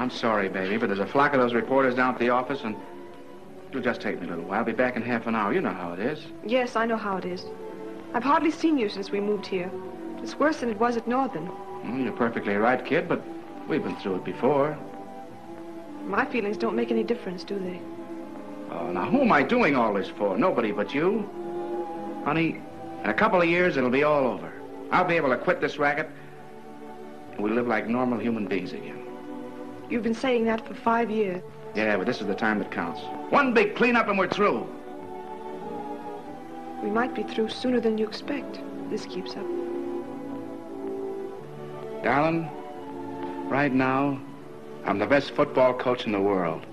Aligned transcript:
I'm 0.00 0.08
sorry, 0.08 0.48
baby, 0.48 0.78
but 0.78 0.86
there's 0.86 0.98
a 0.98 1.06
flock 1.06 1.34
of 1.34 1.40
those 1.40 1.52
reporters 1.52 1.94
down 1.94 2.14
at 2.14 2.18
the 2.18 2.30
office, 2.30 2.62
and 2.64 2.74
it'll 3.68 3.82
just 3.82 4.00
take 4.00 4.18
me 4.18 4.26
a 4.26 4.30
little 4.30 4.44
while. 4.44 4.60
I'll 4.60 4.64
be 4.64 4.72
back 4.72 4.96
in 4.96 5.02
half 5.02 5.26
an 5.26 5.34
hour. 5.34 5.52
You 5.52 5.60
know 5.60 5.74
how 5.74 5.92
it 5.92 5.98
is. 5.98 6.24
Yes, 6.42 6.74
I 6.74 6.86
know 6.86 6.96
how 6.96 7.18
it 7.18 7.26
is. 7.26 7.44
I've 8.14 8.24
hardly 8.24 8.50
seen 8.50 8.78
you 8.78 8.88
since 8.88 9.10
we 9.10 9.20
moved 9.20 9.46
here. 9.46 9.70
It's 10.22 10.38
worse 10.38 10.60
than 10.60 10.70
it 10.70 10.80
was 10.80 10.96
at 10.96 11.06
Northern. 11.06 11.48
Mm, 11.84 12.04
you're 12.04 12.14
perfectly 12.14 12.54
right, 12.54 12.82
kid, 12.82 13.10
but 13.10 13.22
we've 13.68 13.84
been 13.84 13.94
through 13.96 14.16
it 14.16 14.24
before. 14.24 14.74
My 16.06 16.24
feelings 16.24 16.56
don't 16.56 16.74
make 16.74 16.90
any 16.90 17.04
difference, 17.04 17.44
do 17.44 17.58
they? 17.58 17.78
Oh, 18.70 18.90
now, 18.90 19.04
who 19.04 19.20
am 19.20 19.32
I 19.32 19.42
doing 19.42 19.76
all 19.76 19.92
this 19.92 20.08
for? 20.08 20.38
Nobody 20.38 20.72
but 20.72 20.94
you. 20.94 21.28
Honey, 22.24 22.62
in 23.04 23.10
a 23.10 23.14
couple 23.14 23.42
of 23.42 23.48
years, 23.48 23.76
it'll 23.76 23.90
be 23.90 24.04
all 24.04 24.26
over. 24.26 24.50
I'll 24.92 25.04
be 25.04 25.16
able 25.16 25.28
to 25.28 25.36
quit 25.36 25.60
this 25.60 25.76
racket, 25.78 26.08
and 27.32 27.40
we'll 27.42 27.52
live 27.52 27.66
like 27.66 27.86
normal 27.86 28.18
human 28.18 28.46
beings 28.46 28.72
again. 28.72 28.99
You've 29.90 30.04
been 30.04 30.14
saying 30.14 30.44
that 30.44 30.64
for 30.64 30.74
five 30.74 31.10
years. 31.10 31.42
Yeah, 31.74 31.96
but 31.96 32.06
this 32.06 32.20
is 32.20 32.28
the 32.28 32.34
time 32.34 32.60
that 32.60 32.70
counts. 32.70 33.00
One 33.30 33.52
big 33.52 33.74
cleanup 33.74 34.08
and 34.08 34.16
we're 34.16 34.28
through. 34.28 34.66
We 36.82 36.90
might 36.90 37.14
be 37.14 37.24
through 37.24 37.48
sooner 37.48 37.80
than 37.80 37.98
you 37.98 38.06
expect. 38.06 38.60
This 38.88 39.04
keeps 39.04 39.32
up. 39.32 39.46
Darling, 42.04 42.48
right 43.48 43.72
now, 43.72 44.20
I'm 44.84 44.98
the 44.98 45.06
best 45.06 45.32
football 45.32 45.74
coach 45.74 46.06
in 46.06 46.12
the 46.12 46.20
world. 46.20 46.64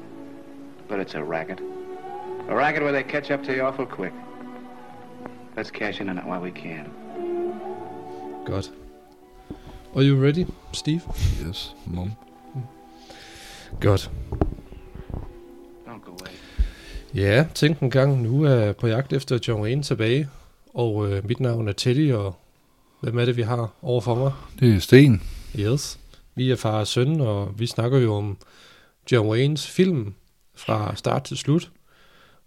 But 0.88 1.00
it's 1.00 1.16
a 1.16 1.24
racket. 1.24 1.60
A 2.48 2.56
racket 2.56 2.84
where 2.84 2.94
they 2.94 3.04
catch 3.04 3.32
up 3.32 3.44
to 3.44 3.56
you 3.56 3.64
awful 3.64 3.86
quick. 3.86 4.14
Let's 5.56 5.72
cash 5.72 6.00
in 6.00 6.08
on 6.08 6.18
it 6.18 6.26
while 6.26 6.40
we 6.40 6.52
can. 6.52 6.92
Godt. 8.46 8.70
Are 9.96 10.04
you 10.04 10.16
ready, 10.16 10.46
Steve? 10.72 11.04
Yes, 11.44 11.74
mom. 11.88 12.16
Godt. 13.82 14.12
Ja, 17.16 17.46
tænk 17.56 17.80
en 17.80 17.90
gang, 17.90 18.22
nu 18.22 18.44
er 18.44 18.50
jeg 18.50 18.76
på 18.76 18.88
jagt 18.88 19.14
efter 19.14 19.40
John 19.48 19.62
Wayne 19.62 19.84
tilbage, 19.84 20.30
og 20.74 21.12
øh, 21.12 21.28
mit 21.28 21.40
navn 21.40 21.68
er 21.68 21.72
Teddy, 21.72 22.14
og 22.14 22.36
hvem 23.02 23.20
er 23.20 23.26
det, 23.26 23.38
vi 23.38 23.42
har 23.42 23.74
over 23.82 24.02
for 24.02 24.16
mig? 24.16 24.32
Det 24.60 24.76
er 24.76 24.80
Sten. 24.80 25.24
Yes. 25.60 26.00
Vi 26.36 26.52
er 26.52 26.56
far 26.56 26.80
og 26.80 26.88
søn, 26.88 27.22
og 27.22 27.60
vi 27.60 27.68
snakker 27.68 28.00
jo 28.00 28.14
om 28.14 28.38
John 29.12 29.30
Waynes 29.30 29.68
film 29.68 30.14
fra 30.56 30.96
start 30.96 31.24
til 31.24 31.38
slut. 31.38 31.72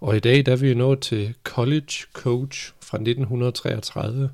Og 0.00 0.16
i 0.16 0.20
dag 0.20 0.46
der 0.46 0.52
er 0.52 0.56
vi 0.56 0.74
nået 0.74 1.00
til 1.00 1.34
College 1.44 1.92
Coach 2.12 2.72
fra 2.82 2.96
1933. 2.96 4.30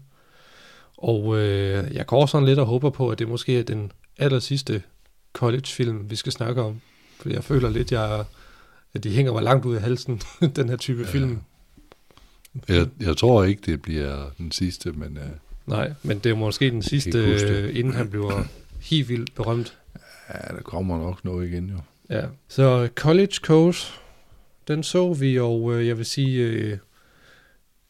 Og 0.97 1.37
øh, 1.37 1.95
jeg 1.95 2.07
går 2.07 2.27
sådan 2.27 2.47
lidt 2.47 2.59
og 2.59 2.67
håber 2.67 2.91
på, 2.91 3.11
at 3.11 3.19
det 3.19 3.29
måske 3.29 3.59
er 3.59 3.63
den 3.63 3.93
aller 4.19 4.39
sidste 4.39 4.83
college-film, 5.37 6.11
vi 6.11 6.17
skal 6.17 6.33
snakke 6.33 6.63
om. 6.63 6.81
For 7.21 7.29
jeg 7.29 7.45
føler 7.45 7.71
lidt, 7.71 7.93
jeg, 7.93 8.25
at 8.95 9.05
de 9.05 9.11
hænger 9.11 9.33
mig 9.33 9.43
langt 9.43 9.67
ud 9.67 9.75
af 9.75 9.83
halsen, 9.83 10.21
den 10.57 10.69
her 10.69 10.77
type 10.77 11.03
ja. 11.03 11.09
film. 11.09 11.41
Jeg, 12.69 12.87
jeg 13.01 13.17
tror 13.17 13.45
ikke, 13.45 13.63
det 13.67 13.83
bliver 13.83 14.31
den 14.39 14.53
sidste, 14.53 14.93
men 14.93 15.17
uh, 15.17 15.23
Nej, 15.67 15.93
men 16.03 16.19
det 16.19 16.31
er 16.31 16.37
måske 16.37 16.71
den 16.71 16.83
sidste, 16.83 17.19
øh, 17.19 17.77
inden 17.77 17.95
han 17.95 18.11
bliver 18.11 18.45
helt 18.91 19.09
vildt 19.09 19.35
berømt. 19.35 19.79
ja, 20.29 20.55
der 20.55 20.63
kommer 20.63 20.99
nok 20.99 21.25
noget 21.25 21.49
igen 21.49 21.71
jo. 21.71 21.77
Ja. 22.11 22.27
Så 22.49 22.89
College 22.95 23.35
Coach, 23.43 23.93
den 24.69 24.83
så 24.83 25.13
vi, 25.13 25.39
og 25.39 25.75
øh, 25.75 25.87
jeg 25.87 25.99
vil 25.99 26.07
sige, 26.07 26.43
øh, 26.43 26.79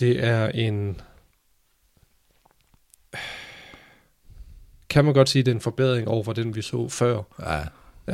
det 0.01 0.25
er 0.25 0.49
en... 0.49 1.01
Kan 4.97 5.05
man 5.05 5.15
godt 5.15 5.29
sige, 5.29 5.43
det 5.43 5.51
er 5.51 5.55
en 5.55 5.61
forbedring 5.61 6.09
over 6.09 6.25
for 6.25 6.33
den, 6.33 6.55
vi 6.55 6.63
så 6.63 6.89
før. 6.89 7.23
Ja, 7.41 7.59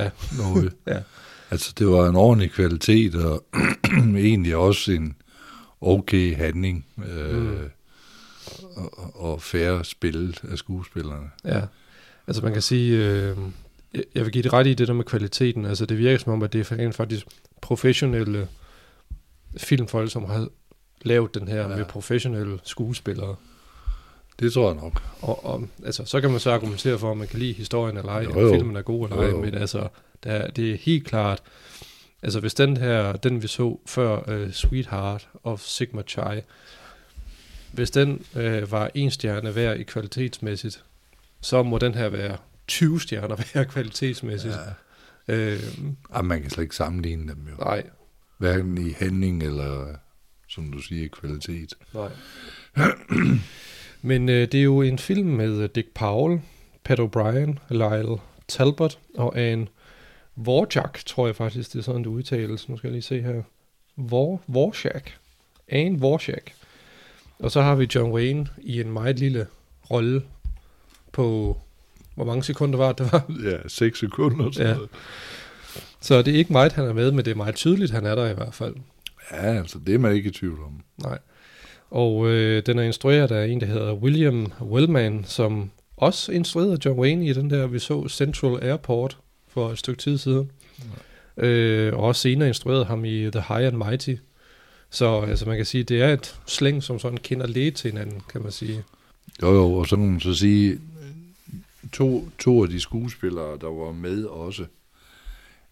Ja. 0.04 0.10
noget. 0.38 0.72
Ja. 0.86 0.98
Altså, 1.50 1.72
det 1.78 1.86
var 1.86 2.08
en 2.08 2.16
ordentlig 2.16 2.50
kvalitet, 2.52 3.14
og 3.14 3.44
egentlig 4.16 4.56
også 4.56 4.92
en 4.92 5.16
okay 5.80 6.36
handling, 6.36 6.86
øh, 7.08 7.34
Mm. 7.42 7.56
og, 8.76 9.16
og 9.22 9.42
færre 9.42 9.84
spillet 9.84 10.40
af 10.50 10.58
skuespillerne. 10.58 11.30
Ja, 11.44 11.60
altså 12.26 12.42
man 12.42 12.52
kan 12.52 12.62
sige, 12.62 12.96
øh, 12.96 13.36
jeg- 14.14 14.24
vil 14.24 14.32
give 14.32 14.42
det 14.42 14.52
ret 14.52 14.66
i 14.66 14.74
det 14.74 14.88
der 14.88 14.94
med 14.94 15.04
kvaliteten. 15.04 15.64
Altså 15.66 15.86
det 15.86 15.98
virker 15.98 16.18
som 16.18 16.32
om, 16.32 16.42
at 16.42 16.52
det 16.52 16.70
er 16.70 16.92
faktisk 16.92 17.26
professionelle 17.60 18.48
filmfolk, 19.56 20.10
som 20.12 20.24
har 20.24 20.48
lavet 21.02 21.34
den 21.34 21.48
her. 21.48 21.60
Ja. 21.70 21.76
med 21.76 21.84
professionelle 21.84 22.58
skuespillere. 22.64 23.36
Det 24.40 24.52
tror 24.52 24.72
jeg 24.72 24.82
nok. 24.82 25.02
Og, 25.20 25.44
og 25.46 25.68
altså, 25.84 26.04
så 26.04 26.20
kan 26.20 26.30
man 26.30 26.40
så 26.40 26.50
argumentere 26.50 26.98
for, 26.98 27.10
om 27.10 27.16
man 27.16 27.28
kan 27.28 27.38
lide 27.38 27.52
historien 27.52 27.96
eller 27.96 28.12
ej, 28.12 28.20
Jo, 28.22 28.54
filmen 28.54 28.76
er 28.76 28.82
god 28.82 29.08
eller 29.10 29.22
ej, 29.22 29.30
men 29.30 29.54
altså, 29.54 29.88
der, 30.24 30.30
er- 30.32 30.50
det 30.50 30.72
er 30.72 30.76
helt 30.76 31.06
klart, 31.06 31.42
altså 32.22 32.40
hvis 32.40 32.54
den 32.54 32.76
her, 32.76 33.12
den 33.12 33.42
vi 33.42 33.46
så 33.46 33.78
før, 33.86 34.42
uh, 34.44 34.52
Sweetheart 34.52 35.28
of 35.44 35.60
Sigma 35.60 36.02
Chi, 36.08 36.40
hvis 37.72 37.90
den 37.90 38.24
uh, 38.36 38.72
var 38.72 38.90
en 38.94 39.10
stjerne 39.10 39.50
hver 39.50 39.72
i 39.72 39.82
kvalitetsmæssigt, 39.82 40.84
så 41.40 41.62
må 41.62 41.78
den 41.78 41.94
her 41.94 42.08
være 42.08 42.36
20 42.66 43.00
stjerner 43.00 43.36
hver 43.52 43.64
kvalitetsmæssigt. 43.64 44.54
Ja. 45.28 45.34
Øh, 45.34 45.60
Ej, 46.14 46.22
man 46.22 46.42
kan 46.42 46.50
slet 46.50 46.62
ikke 46.62 46.76
sammenligne 46.76 47.32
dem 47.34 47.46
jo. 47.50 47.64
nej, 47.64 47.82
Hverken 48.38 48.78
i 48.88 48.90
handling 48.98 49.42
eller, 49.42 49.94
som 50.48 50.72
du 50.72 50.78
siger, 50.78 51.08
kvalitet. 51.08 51.74
nej. 51.94 52.08
Men 54.02 54.28
øh, 54.28 54.48
det 54.52 54.54
er 54.54 54.62
jo 54.64 54.82
en 54.82 54.98
film 54.98 55.28
med 55.28 55.56
øh, 55.62 55.68
Dick 55.74 55.88
Powell, 55.94 56.40
Pat 56.84 57.00
O'Brien, 57.00 57.54
Lyle 57.70 58.16
Talbot 58.48 58.98
og 59.14 59.38
Anne 59.38 59.66
Vorjak, 60.36 60.98
tror 61.06 61.26
jeg 61.26 61.36
faktisk, 61.36 61.72
det 61.72 61.78
er 61.78 61.82
sådan, 61.82 62.00
det 62.02 62.06
udtales. 62.06 62.68
Nu 62.68 62.76
skal 62.76 62.88
jeg 62.88 62.92
lige 62.92 63.02
se 63.02 63.22
her. 63.22 63.42
Vor, 63.96 64.40
Vorjak. 64.46 65.10
Anne 65.68 66.00
Vorjak. 66.00 66.50
Og 67.38 67.50
så 67.50 67.62
har 67.62 67.74
vi 67.74 67.88
John 67.94 68.12
Wayne 68.12 68.46
i 68.58 68.80
en 68.80 68.92
meget 68.92 69.18
lille 69.18 69.46
rolle 69.90 70.22
på... 71.12 71.56
Hvor 72.14 72.24
mange 72.24 72.42
sekunder 72.42 72.76
var 72.78 72.92
det, 72.92 72.98
det 72.98 73.12
var? 73.12 73.50
Ja, 73.50 73.56
6 73.68 73.98
sekunder. 73.98 74.50
Sådan 74.52 74.66
Ja. 74.68 74.74
noget. 74.74 74.90
Så 76.00 76.22
det 76.22 76.34
er 76.34 76.38
ikke 76.38 76.52
meget, 76.52 76.72
han 76.72 76.84
er 76.84 76.92
med, 76.92 77.12
men 77.12 77.24
det 77.24 77.30
er 77.30 77.34
meget 77.34 77.54
tydeligt, 77.54 77.90
han 77.92 78.06
er 78.06 78.14
der 78.14 78.30
i 78.30 78.34
hvert 78.34 78.54
fald. 78.54 78.74
ja, 79.30 79.36
altså 79.58 79.78
det 79.86 79.94
er 79.94 79.98
man 79.98 80.14
ikke 80.14 80.28
i 80.28 80.32
tvivl 80.32 80.60
om. 80.62 80.80
Nej. 81.02 81.18
Og 81.92 82.28
øh, 82.28 82.62
den 82.66 82.78
er 82.78 82.82
instrueret 82.82 83.30
af 83.30 83.48
en, 83.48 83.60
der 83.60 83.66
hedder 83.66 83.94
William 83.94 84.52
Wellman, 84.62 85.24
som 85.24 85.70
også 85.96 86.32
instruerede 86.32 86.78
John 86.84 87.00
Wayne 87.00 87.26
i 87.26 87.32
den 87.32 87.50
der, 87.50 87.66
vi 87.66 87.78
så 87.78 88.08
Central 88.08 88.58
Airport 88.62 89.18
for 89.48 89.70
et 89.70 89.78
stykke 89.78 90.02
tid 90.02 90.18
siden. 90.18 90.50
Ja. 91.36 91.46
Øh, 91.46 91.98
og 91.98 92.04
også 92.04 92.20
senere 92.20 92.48
instruerede 92.48 92.84
ham 92.84 93.04
i 93.04 93.30
The 93.30 93.44
High 93.48 93.66
and 93.66 93.76
Mighty. 93.76 94.14
Så 94.90 95.20
altså, 95.20 95.46
man 95.46 95.56
kan 95.56 95.66
sige, 95.66 95.84
det 95.84 96.02
er 96.02 96.12
et 96.12 96.40
slæng, 96.46 96.82
som 96.82 96.98
sådan 96.98 97.18
kender 97.18 97.46
læge 97.46 97.70
til 97.70 97.90
hinanden, 97.90 98.22
kan 98.32 98.42
man 98.42 98.52
sige. 98.52 98.84
Jo, 99.42 99.54
jo, 99.54 99.74
og 99.74 99.86
så 99.86 99.96
kan 99.96 100.06
man 100.06 100.20
så 100.20 100.34
sige, 100.34 100.78
to, 101.92 102.28
to 102.38 102.62
af 102.62 102.68
de 102.68 102.80
skuespillere, 102.80 103.58
der 103.60 103.84
var 103.84 103.92
med 103.92 104.24
også, 104.24 104.64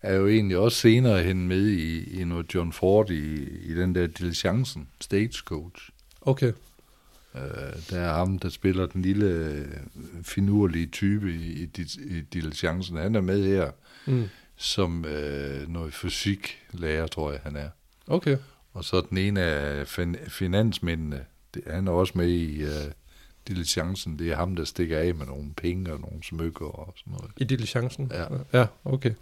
er 0.03 0.15
jo 0.15 0.29
egentlig 0.29 0.57
også 0.57 0.79
senere 0.79 1.23
hen 1.23 1.49
med 1.49 1.67
i, 1.67 2.21
i 2.21 2.25
noget 2.25 2.55
John 2.55 2.73
Ford 2.73 3.11
i, 3.11 3.45
i 3.45 3.75
den 3.75 3.95
der 3.95 4.07
Diligencen, 4.07 4.89
Stagecoach. 5.01 5.91
Okay, 6.21 6.53
Uh, 7.35 7.41
der 7.91 8.01
er 8.01 8.13
ham, 8.15 8.39
der 8.39 8.49
spiller 8.49 8.87
den 8.87 9.03
lille 9.03 9.27
øh, 9.27 9.67
finurlige 10.23 10.87
type 10.87 11.33
i, 11.35 11.63
i, 11.63 11.69
i 12.17 12.21
Diligencen. 12.21 12.97
Han 12.97 13.15
er 13.15 13.21
med 13.21 13.45
her 13.47 13.71
mm. 14.07 14.29
som 14.57 15.05
øh, 15.05 15.69
noget 15.69 15.95
fysiklærer, 15.95 17.07
tror 17.07 17.31
jeg, 17.33 17.41
han 17.43 17.57
er. 17.57 17.69
okay. 18.07 18.37
Og 18.75 18.85
så 18.85 19.01
den 19.11 19.19
ene 19.19 19.41
af 19.43 19.89
fin- 19.89 20.17
finansmændene, 20.29 21.25
det, 21.55 21.63
han 21.67 21.89
er 21.89 21.93
også 21.93 22.13
med 22.17 22.29
i 22.29 22.63
øh, 22.63 22.71
diligencen. 23.49 24.19
Det 24.19 24.31
er 24.31 24.37
ham, 24.37 24.57
der 24.57 24.65
stikker 24.65 24.99
af 24.99 25.15
med 25.15 25.27
nogle 25.27 25.53
penge 25.57 25.93
og 25.93 26.01
nogle 26.01 26.23
smykker 26.25 26.67
og 26.67 26.95
sådan 26.97 27.13
noget. 27.13 27.31
I 27.37 27.45
diligencen? 27.45 28.13
Ja. 28.15 28.25
Ja, 28.61 28.67
okay. 28.85 29.13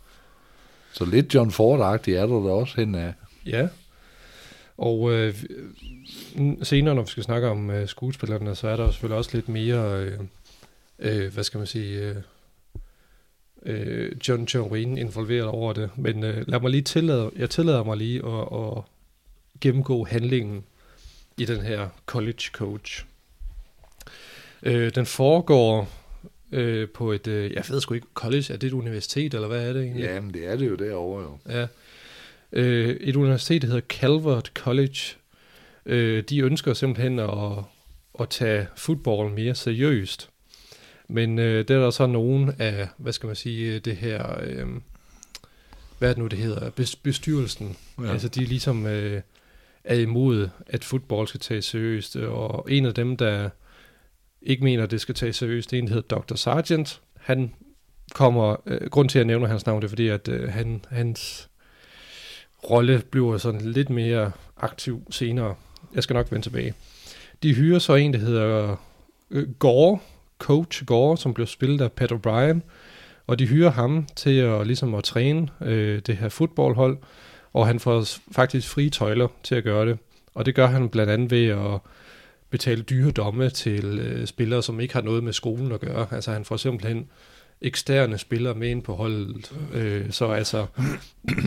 Så 0.93 1.05
lidt 1.05 1.35
John 1.35 1.51
Ford-agtigt 1.51 2.17
er 2.17 2.27
der 2.27 2.43
da 2.43 2.51
også 2.51 2.75
hen 2.77 2.95
af. 2.95 3.15
Ja. 3.47 3.69
Og 4.79 5.13
øh, 5.13 5.35
n- 6.35 6.65
senere, 6.65 6.95
når 6.95 7.03
vi 7.03 7.09
skal 7.11 7.23
snakke 7.23 7.49
om 7.49 7.71
øh, 7.71 7.89
skuespillerne, 7.89 8.55
så 8.55 8.69
er 8.69 8.77
der 8.77 8.85
jo 8.85 8.91
selvfølgelig 8.93 9.19
også 9.19 9.31
lidt 9.37 9.49
mere, 9.49 10.05
øh, 10.05 10.19
øh, 10.99 11.33
hvad 11.33 11.45
skal 11.45 11.59
man 11.59 11.67
sige, 11.67 12.01
øh, 12.01 12.17
øh, 13.67 14.13
John 14.29 14.45
John 14.45 14.73
Wayne 14.73 15.01
involveret 15.01 15.47
over 15.47 15.73
det. 15.73 15.91
Men 15.97 16.25
øh, 16.25 16.45
lad 16.49 16.61
mig 16.61 16.71
lige 16.71 16.83
tillade, 16.83 17.31
jeg 17.37 17.51
tillader 17.51 17.85
mig 17.85 17.97
lige 17.97 18.27
at, 18.27 18.69
at 18.77 18.83
gennemgå 19.61 20.05
handlingen 20.05 20.65
i 21.39 21.45
den 21.45 21.61
her 21.61 21.89
college 22.07 22.43
coach. 22.53 23.05
Øh, 24.63 24.95
den 24.95 25.07
foregår 25.07 25.89
øh, 26.53 26.89
på 26.89 27.13
et, 27.13 27.27
øh, 27.27 27.53
jeg 27.53 27.65
ved 27.69 27.81
sgu 27.81 27.95
ikke, 27.95 28.07
college, 28.15 28.53
er 28.53 28.57
det 28.57 28.67
et 28.67 28.73
universitet, 28.73 29.35
eller 29.35 29.49
hvad 29.49 29.69
er 29.69 29.73
det 29.73 29.83
egentlig? 29.83 30.05
Ja, 30.05 30.21
men 30.21 30.35
det 30.35 30.47
er 30.47 30.57
det 30.57 30.69
jo 30.69 30.75
derovre 30.75 31.23
jo. 31.23 31.39
Ja. 31.49 31.67
Øh, 32.53 32.97
et 33.01 33.17
universitet, 33.17 33.63
der 33.63 33.69
hedder 33.69 33.87
Calvert 33.89 34.53
College, 34.55 34.99
øh, 35.87 36.23
de 36.23 36.41
ønsker 36.41 36.75
simpelthen 36.75 37.19
at, 37.19 37.65
at 38.21 38.29
tage 38.29 38.67
fodbold 38.77 39.33
mere 39.33 39.55
seriøst. 39.55 40.31
Men 41.09 41.39
øh, 41.39 41.59
det 41.69 41.77
er 41.77 41.81
der 41.81 41.91
så 41.91 42.07
nogen 42.07 42.53
af, 42.59 42.89
hvad 42.97 43.13
skal 43.13 43.27
man 43.27 43.37
sige, 43.37 43.79
det 43.79 43.97
her, 43.97 44.41
øh, 44.43 44.67
hvad 45.99 46.09
er 46.09 46.15
det 46.15 46.23
nu 46.23 46.27
det 46.27 46.39
hedder, 46.39 46.71
bes- 46.71 47.01
bestyrelsen. 47.03 47.77
Ja. 47.99 48.05
Ja. 48.05 48.13
Altså 48.13 48.29
de 48.29 48.45
ligesom 48.45 48.87
øh, 48.87 49.23
er 49.85 49.95
imod, 49.95 50.49
at 50.67 50.85
fodbold 50.85 51.29
skal 51.29 51.41
tages 51.41 51.65
seriøst, 51.65 52.17
og 52.17 52.67
en 52.71 52.87
af 52.87 52.95
dem, 52.95 53.17
der 53.17 53.51
ikke 54.43 54.65
mener, 54.65 54.83
at 54.83 54.91
det 54.91 55.01
skal 55.01 55.15
tages 55.15 55.37
seriøst, 55.37 55.71
det 55.71 55.77
er 55.77 55.83
en, 55.83 55.89
der 55.89 55.95
hedder 55.95 56.17
Dr. 56.17 56.35
Sargent. 56.35 57.01
Han 57.17 57.55
kommer, 58.15 58.57
øh, 58.67 58.91
grund 58.91 59.09
til 59.09 59.19
at 59.19 59.21
jeg 59.21 59.27
nævner 59.27 59.47
hans 59.47 59.67
navn, 59.67 59.83
det 59.83 59.87
er 59.87 59.89
fordi, 59.89 60.09
at 60.09 60.29
øh, 60.29 60.49
han, 60.49 60.85
hans 60.89 61.49
rolle 62.71 63.03
bliver 63.11 63.39
sådan 63.39 63.61
lidt 63.61 63.91
mere 63.91 64.31
aktiv 64.57 65.03
senere. 65.11 65.55
Jeg 65.95 66.03
skal 66.03 66.15
nok 66.15 66.33
vende 66.33 66.45
tilbage. 66.45 66.75
De 67.43 67.55
hyrer 67.55 67.79
så 67.79 67.95
en, 67.95 68.13
der 68.13 68.19
hedder 68.19 68.77
øh, 69.31 69.49
Gore, 69.59 69.99
Coach 70.39 70.85
Gore, 70.85 71.17
som 71.17 71.35
blev 71.35 71.47
spillet 71.47 71.81
af 71.81 71.93
Pat 71.93 72.13
O'Brien, 72.13 72.61
og 73.27 73.39
de 73.39 73.47
hyrer 73.47 73.71
ham 73.71 74.07
til 74.17 74.39
at, 74.39 74.67
ligesom 74.67 74.95
at 74.95 75.05
træne 75.05 75.49
øh, 75.61 76.01
det 76.07 76.17
her 76.17 76.29
fodboldhold, 76.29 76.99
og 77.53 77.67
han 77.67 77.81
får 77.81 78.05
faktisk 78.33 78.69
frie 78.69 78.91
tøjler 78.91 79.29
til 79.43 79.55
at 79.55 79.65
gøre 79.65 79.87
det. 79.87 79.99
Og 80.35 80.47
det 80.47 80.55
gør 80.55 80.67
han 80.67 80.89
blandt 80.89 81.13
andet 81.13 81.31
ved 81.31 81.47
at 81.47 81.81
betale 82.51 82.83
dyre 82.83 83.11
domme 83.11 83.51
til 83.51 83.85
øh, 83.85 84.27
spillere, 84.27 84.63
som 84.63 84.81
ikke 84.81 84.95
har 84.95 85.03
noget 85.03 85.25
med 85.25 85.33
skolen 85.33 85.73
at 85.73 85.81
gøre. 85.81 86.07
Altså 86.11 86.33
han 86.33 86.45
får 86.45 86.57
simpelthen 86.57 87.09
eksterne 87.63 88.19
spillere 88.19 88.55
med 88.55 88.69
ind 88.69 88.83
på 88.83 88.95
holdet. 88.95 89.53
Øh, 89.75 90.11
så 90.13 90.27
altså, 90.31 90.67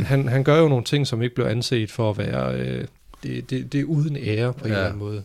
han, 0.05 0.27
han 0.27 0.43
gør 0.43 0.59
jo 0.59 0.67
nogle 0.67 0.83
ting, 0.83 1.07
som 1.07 1.21
ikke 1.21 1.35
bliver 1.35 1.49
anset 1.49 1.91
for 1.91 2.09
at 2.09 2.17
være, 2.17 2.53
øh, 2.59 2.85
det, 3.23 3.49
det, 3.49 3.73
det 3.73 3.79
er 3.79 3.85
uden 3.85 4.17
ære 4.17 4.53
på 4.53 4.65
en 4.65 4.71
Ja. 4.71 4.75
eller 4.75 4.85
anden 4.85 4.99
måde. 4.99 5.23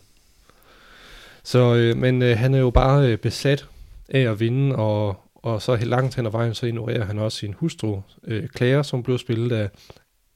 Så, 1.45 1.75
øh, 1.75 1.97
men 1.97 2.23
øh, 2.23 2.39
han 2.39 2.55
er 2.55 2.59
jo 2.59 2.71
bare 2.71 3.07
øh, 3.13 3.19
besat 3.19 3.67
af 4.09 4.21
at 4.21 4.41
vinde, 4.41 4.77
og, 4.77 5.21
og 5.35 5.63
så 5.63 5.75
helt 5.75 5.91
langt 5.91 6.15
hen 6.17 6.27
ad 6.27 6.31
vejen, 6.31 6.55
så 6.55 6.67
ignorerer 6.67 7.05
han 7.05 7.19
også 7.19 7.39
sin 7.39 7.53
hustru, 7.53 8.01
øh, 8.25 8.49
Claire, 8.57 8.85
som 8.85 9.03
blev 9.03 9.19
spillet 9.19 9.53
af 9.53 9.71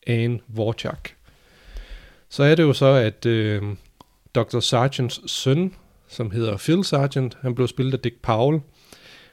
Anne 0.06 0.38
Vorchak. 0.48 1.08
Så 2.28 2.42
er 2.42 2.54
det 2.54 2.62
jo 2.62 2.72
så, 2.72 2.86
at 2.86 3.26
øh, 3.26 3.62
Dr. 4.34 4.60
Sargents 4.60 5.30
søn, 5.32 5.74
som 6.08 6.30
hedder 6.30 6.56
Phil 6.56 6.84
Sargent, 6.84 7.36
han 7.40 7.54
blev 7.54 7.68
spillet 7.68 7.94
af 7.94 8.00
Dick 8.00 8.16
Powell. 8.22 8.60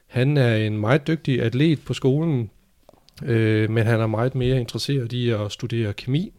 Han 0.08 0.38
er 0.38 0.56
en 0.56 0.78
meget 0.78 1.08
dygtig 1.08 1.42
atlet 1.42 1.80
på 1.86 1.94
skolen, 1.94 2.50
øh, 3.24 3.70
men 3.70 3.86
han 3.86 4.00
er 4.00 4.08
meget 4.08 4.36
mere 4.36 4.60
interesseret 4.60 5.14
i 5.14 5.30
at 5.30 5.52
studere 5.52 5.94
kemi. 5.94 6.34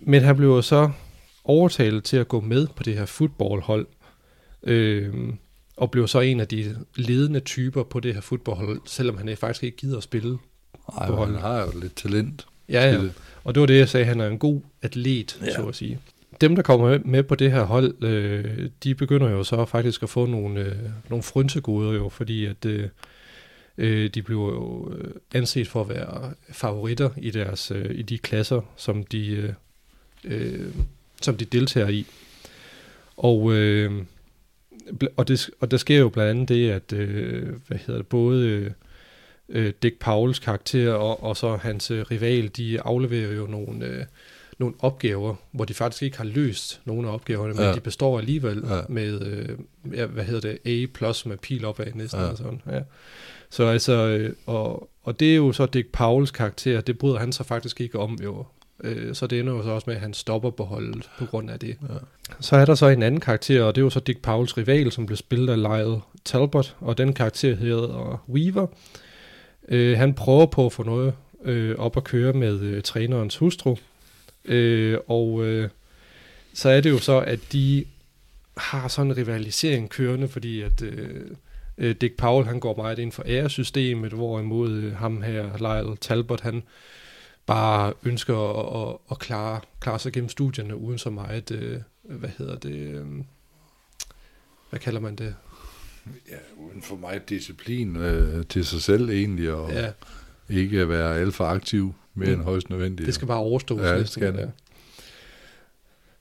Men 0.00 0.22
han 0.22 0.36
blev 0.36 0.62
så 0.62 0.90
overtalt 1.44 2.04
til 2.04 2.16
at 2.16 2.28
gå 2.28 2.40
med 2.40 2.66
på 2.76 2.82
det 2.82 2.94
her 2.94 3.06
fodboldhold, 3.06 3.86
øh, 4.62 5.14
og 5.76 5.90
blev 5.90 6.08
så 6.08 6.20
en 6.20 6.40
af 6.40 6.48
de 6.48 6.76
ledende 6.96 7.40
typer 7.40 7.82
på 7.82 8.00
det 8.00 8.14
her 8.14 8.20
fodboldhold, 8.20 8.80
selvom 8.86 9.18
han 9.18 9.36
faktisk 9.36 9.64
ikke 9.64 9.76
gider 9.76 9.96
at 9.96 10.02
spille. 10.02 10.38
Ej, 10.98 11.06
på 11.06 11.24
han 11.24 11.34
har 11.34 11.60
jo 11.60 11.80
lidt 11.80 11.96
talent. 11.96 12.46
Ja, 12.68 12.92
ja. 12.92 13.00
Og 13.44 13.54
det 13.54 13.60
var 13.60 13.66
det, 13.66 13.78
jeg 13.78 13.88
sagde, 13.88 14.06
han 14.06 14.20
er 14.20 14.26
en 14.26 14.38
god 14.38 14.60
atlet, 14.82 15.40
ja. 15.46 15.54
så 15.54 15.66
at 15.66 15.74
sige. 15.74 15.98
Dem, 16.40 16.54
der 16.56 16.62
kommer 16.62 16.98
med- 17.04 17.22
på 17.22 17.34
det 17.34 17.52
her 17.52 17.62
hold, 17.62 18.04
øh, 18.04 18.68
de 18.84 18.94
begynder 18.94 19.30
jo 19.30 19.44
så 19.44 19.64
faktisk 19.64 20.02
at 20.02 20.10
få 20.10 20.26
nogle, 20.26 20.60
øh, 20.60 20.76
nogle 21.08 21.22
frynsegoder 21.22 21.92
jo, 21.92 22.08
fordi 22.08 22.44
at 22.44 22.64
øh, 22.64 22.88
øh 23.78 24.10
de 24.10 24.22
bliver 24.22 24.52
jo 24.52 24.92
øh, 24.92 25.10
anset 25.34 25.68
for 25.68 25.80
at 25.80 25.88
være 25.88 26.34
favoritter 26.52 27.10
i 27.16 27.30
deres 27.30 27.70
øh, 27.70 27.90
i 27.98 28.02
de 28.02 28.18
klasser, 28.18 28.60
som 28.76 29.04
de, 29.04 29.28
øh, 29.28 29.52
øh, 30.24 30.66
som 31.22 31.36
de 31.36 31.44
deltager 31.44 31.88
i. 31.88 32.06
Og, 33.16 33.52
øh, 33.52 33.92
og, 35.16 35.28
det, 35.28 35.50
og 35.60 35.70
der 35.70 35.76
sker 35.76 35.98
jo 35.98 36.08
blandt 36.08 36.30
andet 36.30 36.48
det, 36.48 36.70
at 36.70 36.92
øh, 36.92 37.48
hvad 37.66 37.78
hedder 37.78 38.00
det, 38.00 38.06
både 38.06 38.46
øh, 38.46 38.70
øh, 39.48 39.72
Dick 39.82 39.98
Pauls 39.98 40.38
karakter 40.38 40.92
og, 40.92 41.22
og 41.22 41.36
så 41.36 41.56
hans 41.56 41.90
øh, 41.90 42.04
rival, 42.10 42.48
de 42.48 42.80
afleverer 42.80 43.32
jo 43.32 43.46
nogle, 43.46 43.86
øh, 43.86 44.04
nogle 44.58 44.74
opgaver, 44.78 45.34
hvor 45.52 45.64
de 45.64 45.74
faktisk 45.74 46.02
ikke 46.02 46.16
har 46.16 46.24
løst 46.24 46.80
nogle 46.84 47.08
af 47.08 47.12
opgaverne, 47.12 47.54
men 47.54 47.62
Ja. 47.62 47.72
de 47.72 47.80
består 47.80 48.18
alligevel 48.18 48.62
Ja. 48.68 48.80
med, 48.88 49.22
øh, 49.26 50.10
hvad 50.10 50.24
hedder 50.24 50.58
det, 50.64 50.82
A 50.82 50.86
plus 50.94 51.26
med 51.26 51.36
pil 51.36 51.64
opad 51.64 51.86
næsten. 51.94 52.20
Ja. 52.20 52.26
Og 52.26 52.36
sådan, 52.36 52.62
ja. 52.70 52.80
Så 53.50 53.64
altså, 53.64 53.92
øh, 53.92 54.32
og, 54.46 54.88
og 55.02 55.20
det 55.20 55.32
er 55.32 55.36
jo 55.36 55.52
så 55.52 55.66
Dick 55.66 55.88
Pauls 55.92 56.30
karakter, 56.30 56.80
det 56.80 56.98
bryder 56.98 57.18
han 57.18 57.32
sig 57.32 57.46
faktisk 57.46 57.80
ikke 57.80 57.98
om 57.98 58.18
jo. 58.24 58.44
Øh, 58.84 59.14
Så 59.14 59.26
det 59.26 59.40
ender 59.40 59.52
jo 59.52 59.62
så 59.62 59.70
også 59.70 59.84
med, 59.86 59.94
at 59.94 60.00
han 60.00 60.14
stopper 60.14 60.50
på 60.50 60.64
holdet 60.64 61.10
på 61.18 61.26
grund 61.26 61.50
af 61.50 61.58
det. 61.58 61.68
Ja. 61.88 61.94
Så 62.40 62.56
er 62.56 62.64
der 62.64 62.74
så 62.74 62.86
en 62.88 63.02
anden 63.02 63.20
karakter, 63.20 63.62
og 63.62 63.74
det 63.74 63.80
er 63.80 63.84
jo 63.84 63.90
så 63.90 64.00
Dick 64.00 64.22
Pauls 64.22 64.58
rival, 64.58 64.92
som 64.92 65.06
blev 65.06 65.16
spillet 65.16 65.50
af 65.52 65.62
Lyle 65.62 66.00
Talbot, 66.24 66.76
og 66.80 66.98
den 66.98 67.12
karakter 67.12 67.54
hedder 67.56 68.24
Weaver. 68.28 68.66
Øh, 69.68 69.98
han 69.98 70.14
prøver 70.14 70.46
på 70.46 70.66
at 70.66 70.72
få 70.72 70.82
noget 70.82 71.12
øh, 71.44 71.78
op 71.78 71.96
at 71.96 72.04
køre 72.04 72.32
med 72.32 72.60
øh, 72.60 72.82
trænerens 72.82 73.36
hustru, 73.36 73.76
øh, 74.48 74.98
og 75.06 75.44
øh, 75.44 75.68
så 76.54 76.68
er 76.68 76.80
det 76.80 76.90
jo 76.90 76.98
så, 76.98 77.18
at 77.18 77.40
de 77.52 77.84
har 78.56 78.88
sådan 78.88 79.10
en 79.10 79.16
rivalisering 79.16 79.90
kørende, 79.90 80.28
fordi 80.28 80.62
at 80.62 80.82
øh, 80.82 81.26
øh, 81.78 81.96
Dick 82.00 82.16
Powell, 82.16 82.46
han 82.46 82.60
går 82.60 82.76
meget 82.76 82.98
ind 82.98 83.12
for 83.12 83.22
æresystemet, 83.26 84.12
hvorimod 84.12 84.70
øh, 84.70 84.96
ham 84.96 85.22
her, 85.22 85.58
Lyle 85.58 85.96
Talbot, 85.96 86.40
han 86.40 86.62
bare 87.46 87.92
ønsker 88.04 88.36
at, 88.36 88.88
at, 88.88 88.96
at 89.10 89.18
klare, 89.18 89.60
klare 89.80 89.98
sig 89.98 90.12
gennem 90.12 90.28
studierne 90.28 90.76
uden 90.76 90.98
så 90.98 91.10
meget, 91.10 91.50
øh, 91.50 91.80
hvad 92.02 92.30
hedder 92.38 92.56
det, 92.58 92.76
øh, 92.76 93.06
hvad 94.70 94.80
kalder 94.80 95.00
man 95.00 95.16
det? 95.16 95.34
Ja, 96.30 96.36
uden 96.56 96.82
for 96.82 96.96
meget 96.96 97.28
disciplin 97.28 97.96
øh, 97.96 98.46
til 98.46 98.66
sig 98.66 98.82
selv 98.82 99.10
egentlig, 99.10 99.52
og 99.52 99.70
ja. 99.72 99.80
Ja, 99.80 99.92
ikke 100.50 100.80
at 100.80 100.88
være 100.88 101.18
alt 101.18 101.34
for 101.34 101.44
aktiv 101.44 101.94
mere 102.18 102.32
end 102.32 102.42
højst 102.42 102.70
nødvendigt. 102.70 103.06
det 103.06 103.14
skal 103.14 103.28
bare 103.28 103.38
overstås. 103.38 103.80
Ja, 103.80 103.98
det 103.98 104.08
skal 104.08 104.32
det. 104.32 104.38
ja. 104.38 104.46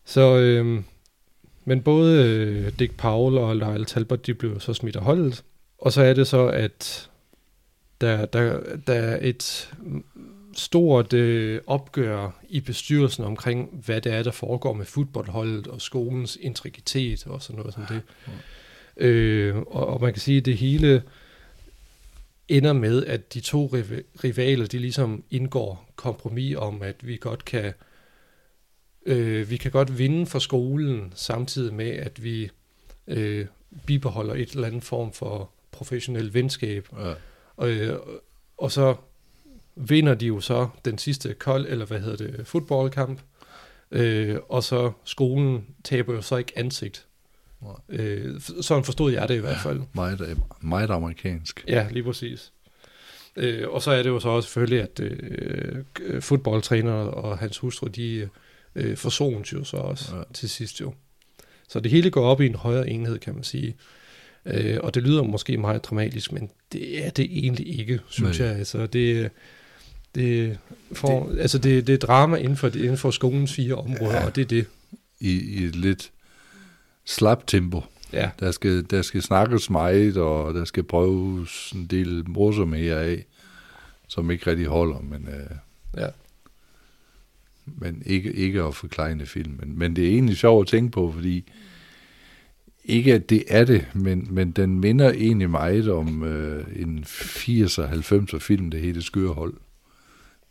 Så, 0.05 0.37
øh, 0.37 0.81
men 1.65 1.81
både 1.81 2.25
øh, 2.25 2.71
Dick 2.79 2.97
Powell 2.97 3.37
og 3.37 3.55
Lyle 3.55 3.85
Talbot, 3.85 4.25
de 4.25 4.33
blev 4.33 4.59
så 4.59 4.73
smidt 4.73 4.95
af 4.95 5.01
holdet. 5.01 5.43
Og 5.77 5.93
så 5.93 6.01
er 6.01 6.13
det 6.13 6.27
så, 6.27 6.47
at 6.47 7.09
der, 8.01 8.25
der, 8.25 8.59
der 8.87 8.93
er 8.93 9.17
et 9.21 9.73
stort 10.53 11.13
øh, 11.13 11.61
opgør 11.67 12.39
i 12.49 12.59
bestyrelsen 12.59 13.23
omkring, 13.23 13.81
hvad 13.85 14.01
det 14.01 14.13
er, 14.13 14.23
der 14.23 14.31
foregår 14.31 14.73
med 14.73 14.85
fodboldholdet 14.85 15.67
og 15.67 15.81
skolens 15.81 16.37
integritet 16.41 17.27
og 17.27 17.41
sådan 17.41 17.57
noget 17.57 17.73
som 17.73 17.83
det. 17.89 18.01
Øh, 18.97 19.57
og, 19.57 19.87
og 19.87 20.01
man 20.01 20.13
kan 20.13 20.21
sige, 20.21 20.37
at 20.37 20.45
det 20.45 20.57
hele 20.57 21.03
ender 22.49 22.73
med, 22.73 23.05
at 23.05 23.33
de 23.33 23.39
to 23.39 23.65
riv- 23.65 24.23
rivaler, 24.23 24.65
de 24.65 24.79
ligesom 24.79 25.23
indgår 25.29 25.91
kompromis 25.95 26.55
om, 26.55 26.81
at 26.81 27.07
vi 27.07 27.17
godt 27.21 27.45
kan 27.45 27.73
øh, 29.07 29.49
vi 29.49 29.57
kan 29.57 29.71
godt 29.71 29.97
vinde 29.97 30.25
for 30.25 30.39
skolen, 30.39 31.11
samtidig 31.15 31.73
med, 31.73 31.89
at 31.89 32.23
vi 32.23 32.49
øh, 33.07 33.45
bibeholder 33.85 34.33
et 34.33 34.51
eller 34.51 34.67
andet 34.67 34.83
form 34.83 35.13
for 35.13 35.51
professionel 35.71 36.33
venskab. 36.33 36.87
Ja. 36.99 37.13
Og, 37.55 37.69
øh, 37.69 37.99
og 38.57 38.71
så 38.71 38.95
vinder 39.75 40.13
de 40.13 40.25
jo 40.25 40.39
så 40.39 40.69
den 40.85 40.97
sidste 40.97 41.33
kold, 41.33 41.65
eller 41.69 41.85
hvad 41.85 41.99
hedder 41.99 42.27
det, 42.27 42.47
fodboldkamp, 42.47 43.21
øh, 43.91 44.37
og 44.49 44.63
så 44.63 44.91
skolen 45.03 45.65
taber 45.83 46.13
jo 46.13 46.21
så 46.21 46.37
ikke 46.37 46.53
ansigt. 46.55 47.06
Nej. 47.61 47.99
Øh, 47.99 48.41
sådan 48.61 48.83
forstod 48.83 49.11
jeg 49.11 49.27
det 49.29 49.35
i 49.35 49.39
hvert 49.39 49.59
fald. 49.63 49.81
Meget, 49.93 50.37
meget 50.61 50.89
amerikansk. 50.89 51.63
Ja, 51.67 51.87
lige 51.91 52.03
præcis. 52.03 52.51
Øh, 53.35 53.69
og 53.69 53.81
så 53.81 53.91
er 53.91 54.03
det 54.03 54.09
jo 54.09 54.19
så 54.19 54.29
også 54.29 54.47
selvfølgelig, 54.47 54.81
at 54.81 54.99
øh, 54.99 56.21
fodboldtræneren 56.21 57.09
og 57.09 57.37
hans 57.37 57.57
hustru, 57.57 57.87
de 57.87 58.29
øh, 58.75 58.97
forsones 58.97 59.53
jo 59.53 59.63
så 59.63 59.77
også 59.77 60.15
Ja. 60.15 60.21
til 60.33 60.49
sidst 60.49 60.81
jo. 60.81 60.93
Så 61.69 61.79
det 61.79 61.91
hele 61.91 62.11
går 62.11 62.25
op 62.25 62.41
i 62.41 62.45
en 62.45 62.55
højere 62.55 62.89
enhed, 62.89 63.19
kan 63.19 63.33
man 63.33 63.43
sige. 63.43 63.75
Øh, 64.45 64.77
og 64.83 64.93
det 64.95 65.03
lyder 65.03 65.23
måske 65.23 65.57
meget 65.57 65.83
dramatisk, 65.85 66.31
men 66.31 66.49
det 66.71 67.05
er 67.05 67.09
det 67.09 67.25
egentlig 67.31 67.79
ikke, 67.79 67.99
synes 68.09 68.39
Nej. 68.39 68.47
jeg. 68.47 68.57
Altså, 68.57 68.85
det, 68.87 69.31
det, 70.15 70.57
for, 70.91 71.27
det, 71.29 71.39
altså 71.39 71.57
det, 71.57 71.87
det 71.87 71.93
er 71.93 71.97
drama 71.97 72.37
inden 72.37 72.57
for, 72.57 72.67
inden 72.67 72.97
for 72.97 73.11
skolens 73.11 73.53
fire 73.53 73.75
områder, 73.75 74.15
ja. 74.15 74.25
og 74.25 74.35
det 74.35 74.41
er 74.41 74.45
det. 74.45 74.65
I, 75.19 75.31
i 75.31 75.63
et 75.63 75.75
lidt 75.75 76.11
slap 77.07 77.47
tempo. 77.47 77.81
Ja, 78.13 78.29
Der 78.39 78.51
skal, 78.51 78.83
der 78.89 79.01
skal 79.01 79.21
snakkes 79.21 79.69
meget, 79.69 80.17
og 80.17 80.53
der 80.53 80.65
skal 80.65 80.83
prøves 80.83 81.71
en 81.75 81.85
del 81.85 82.23
morsomheder 82.29 82.99
af, 82.99 83.25
som 84.07 84.31
ikke 84.31 84.49
rigtig 84.49 84.65
holder, 84.65 84.99
men, 84.99 85.27
øh, 85.27 85.57
ja. 86.01 86.07
men 87.65 88.03
ikke, 88.05 88.33
ikke 88.33 88.63
at 88.63 88.75
forklejne 88.75 89.25
filmen. 89.25 89.73
Men 89.79 89.95
det 89.95 90.05
er 90.05 90.09
egentlig 90.09 90.37
sjovt 90.37 90.67
at 90.67 90.71
tænke 90.71 90.91
på, 90.91 91.11
fordi 91.11 91.51
ikke 92.85 93.13
at 93.13 93.29
det 93.29 93.43
er 93.47 93.65
det, 93.65 93.85
men, 93.93 94.27
men 94.31 94.51
den 94.51 94.79
minder 94.79 95.11
egentlig 95.11 95.49
meget 95.49 95.89
om 95.91 96.23
øh, 96.23 96.65
en 96.75 97.03
80'er, 97.07 97.81
90'er 97.87 98.37
film, 98.39 98.71
det 98.71 98.79
hele 98.79 99.01
Skørehold. 99.01 99.53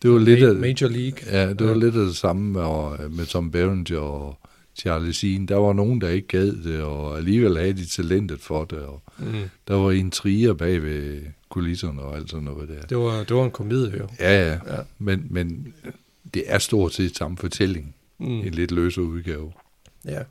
Det 0.03 0.11
var 0.11 0.19
lidt 0.19 0.43
af, 0.43 0.55
Major 0.55 0.89
League. 0.89 1.19
ja, 1.31 1.49
det 1.49 1.61
var 1.67 1.73
Ja. 1.73 1.79
lidt 1.79 1.95
af 1.97 2.07
det 2.07 2.17
samme 2.17 2.53
med, 2.53 3.09
med 3.09 3.27
Tom 3.27 3.51
Berenger 3.51 3.99
og 3.99 4.39
Charlie 4.79 5.13
Sheen. 5.13 5.47
Der 5.49 5.57
var 5.57 5.73
nogen, 5.73 6.01
der 6.01 6.09
ikke 6.09 6.29
gad 6.29 6.53
det, 6.65 6.81
og 6.83 7.17
alligevel 7.17 7.57
havde 7.57 7.73
de 7.73 7.87
talentet 7.87 8.41
for 8.41 8.65
det, 8.65 8.79
og 8.79 9.03
Mm. 9.19 9.33
der 9.69 9.75
var 9.75 9.91
en 9.91 10.11
trier 10.11 10.53
bag 10.53 10.83
ved 10.83 11.23
kulisserne 11.49 12.03
og 12.03 12.17
alt 12.17 12.31
sådan 12.31 12.45
noget 12.45 12.69
der. 12.69 12.81
Det, 12.83 12.97
var, 12.97 13.25
det 13.25 13.37
var 13.37 13.45
en 13.45 13.51
komedie, 13.51 13.99
jo. 13.99 14.09
Ja, 14.21 14.47
ja, 14.47 14.53
Ja. 14.77 14.83
men, 14.99 15.27
men 15.31 15.75
det 16.35 16.43
er 16.47 16.59
stort 16.59 16.95
set 16.95 17.17
samme 17.17 17.37
fortælling. 17.37 17.95
Mm. 18.19 18.27
En 18.27 18.55
lidt 18.55 18.71
løsere 18.71 19.05
udgave. 19.05 19.53
Ja, 20.05 20.23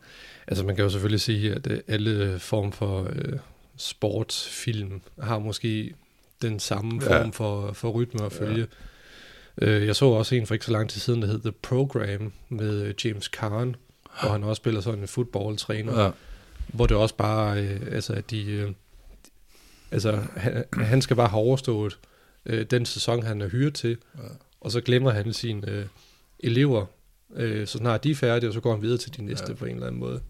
altså 0.48 0.66
man 0.66 0.76
kan 0.76 0.84
jo 0.84 0.90
selvfølgelig 0.90 1.22
sige, 1.22 1.52
at 1.54 1.68
øh, 1.72 1.80
alle 1.88 2.40
form 2.40 2.72
for 2.72 3.08
øh, 3.16 3.34
sportsfilm 3.78 5.02
har 5.22 5.40
måske 5.40 5.94
den 6.42 6.60
samme 6.60 7.02
Ja. 7.04 7.22
form 7.22 7.32
for, 7.32 7.74
for 7.74 7.90
rytme 7.92 8.26
at 8.26 8.32
følge. 8.32 8.68
Øh, 9.62 9.86
jeg 9.88 9.96
så 9.96 10.06
også 10.06 10.36
en 10.36 10.46
for 10.48 10.54
ikke 10.54 10.66
så 10.66 10.72
lang 10.72 10.90
tid 10.90 11.02
siden, 11.02 11.22
der 11.22 11.28
hed 11.28 11.40
The 11.40 11.52
Program 11.52 12.32
med 12.50 12.82
øh, 12.84 12.94
James 13.06 13.26
Caan, 13.26 13.76
hvor 14.22 14.30
han 14.32 14.44
også 14.44 14.60
spiller 14.60 14.82
sådan 14.82 15.00
en 15.00 15.08
fodboldtræner, 15.08 16.04
Ja, 16.04 16.12
hvor 16.68 16.86
det 16.86 16.98
også 16.98 17.16
bare, 17.16 17.64
øh, 17.64 17.82
altså 17.92 18.14
at 18.14 18.32
de, 18.32 18.46
øh, 18.52 18.72
altså 19.92 20.24
han, 20.36 20.64
han 20.74 21.02
skal 21.02 21.16
bare 21.16 21.28
have 21.28 21.42
overstået 21.42 22.00
øh, 22.46 22.66
den 22.66 22.86
sæson, 22.86 23.24
han 23.24 23.42
er 23.42 23.50
hyret 23.50 23.74
til, 23.74 23.98
Ja. 24.18 24.22
og 24.62 24.72
så 24.72 24.82
glemmer 24.82 25.12
han 25.12 25.34
sine 25.34 25.70
øh, 25.70 25.86
elever, 26.40 26.86
øh, 27.36 27.68
så 27.68 27.78
snart 27.78 28.04
de 28.04 28.12
er 28.12 28.16
færdige, 28.16 28.50
og 28.50 28.54
så 28.54 28.60
går 28.60 28.74
han 28.74 28.82
videre 28.82 28.98
til 28.98 29.18
de 29.18 29.22
næste 29.26 29.46
Ja. 29.50 29.54
på 29.54 29.66
en 29.66 29.74
eller 29.74 29.88
anden 29.88 30.00
måde. 30.00 30.22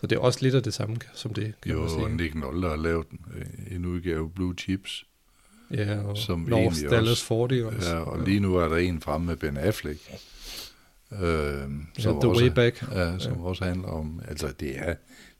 Så 0.00 0.06
det 0.06 0.16
er 0.16 0.20
også 0.20 0.38
lidt 0.42 0.54
af 0.54 0.62
det 0.62 0.74
samme 0.74 0.96
som 1.14 1.34
det, 1.34 1.54
kan 1.62 1.74
man 1.76 1.82
jo, 1.84 1.88
sige. 1.88 2.16
Nick 2.16 2.34
Nolte 2.34 2.68
har 2.68 2.76
lavet 2.76 3.06
en, 3.10 3.20
en 3.70 3.84
udgave 3.86 4.30
Blue 4.30 4.54
Chips. 4.58 5.04
Ja, 5.70 5.98
og 5.98 6.16
som 6.18 6.40
North 6.40 6.80
Dallas 6.90 7.10
også- 7.10 7.24
40 7.24 7.66
også. 7.66 7.90
Ja, 7.90 8.00
og 8.00 8.24
lige 8.26 8.40
nu 8.40 8.56
er 8.56 8.68
der 8.68 8.76
en 8.76 9.00
fremme 9.00 9.26
med 9.26 9.36
Ben 9.36 9.56
Affleck. 9.56 10.00
Øh, 11.12 11.20
ja, 11.22 12.02
som 12.02 12.20
The 12.20 12.28
også, 12.28 12.42
Way 12.42 12.50
Back. 12.50 12.84
Ja, 12.94 13.18
som 13.18 13.40
også 13.40 13.64
handler 13.64 13.88
om, 13.88 14.20
altså 14.28 14.52
det 14.60 14.78
er, 14.78 14.94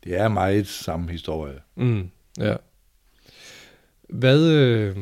det 0.05 0.21
er 0.21 0.29
meget 0.29 0.67
samme 0.67 1.11
historie. 1.11 1.59
Mm, 1.77 2.09
ja. 2.39 2.57
Hvad, 4.09 4.51
øh, 4.53 4.97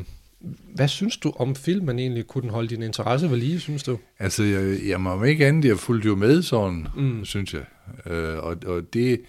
hvad 0.75 0.87
synes 0.87 1.17
du 1.17 1.33
om 1.37 1.55
filmen 1.55 1.99
egentlig? 1.99 2.27
Kunne 2.27 2.41
den 2.41 2.49
holde 2.49 2.67
din 2.69 2.81
interesse 2.83 3.29
ved 3.31 3.37
lige, 3.37 3.59
synes 3.59 3.83
du? 3.83 3.99
Altså, 4.19 4.43
jeg, 4.43 4.77
jeg 4.87 5.01
må 5.01 5.23
ikke 5.23 5.47
andet, 5.47 5.65
jeg 5.69 5.77
fulgte 5.79 6.07
jo 6.07 6.15
med 6.15 6.41
sådan, 6.41 6.87
Mm. 6.95 7.25
synes 7.25 7.53
jeg. 7.53 7.65
Øh, 8.05 8.37
og, 8.37 8.57
og 8.65 8.93
det, 8.93 9.21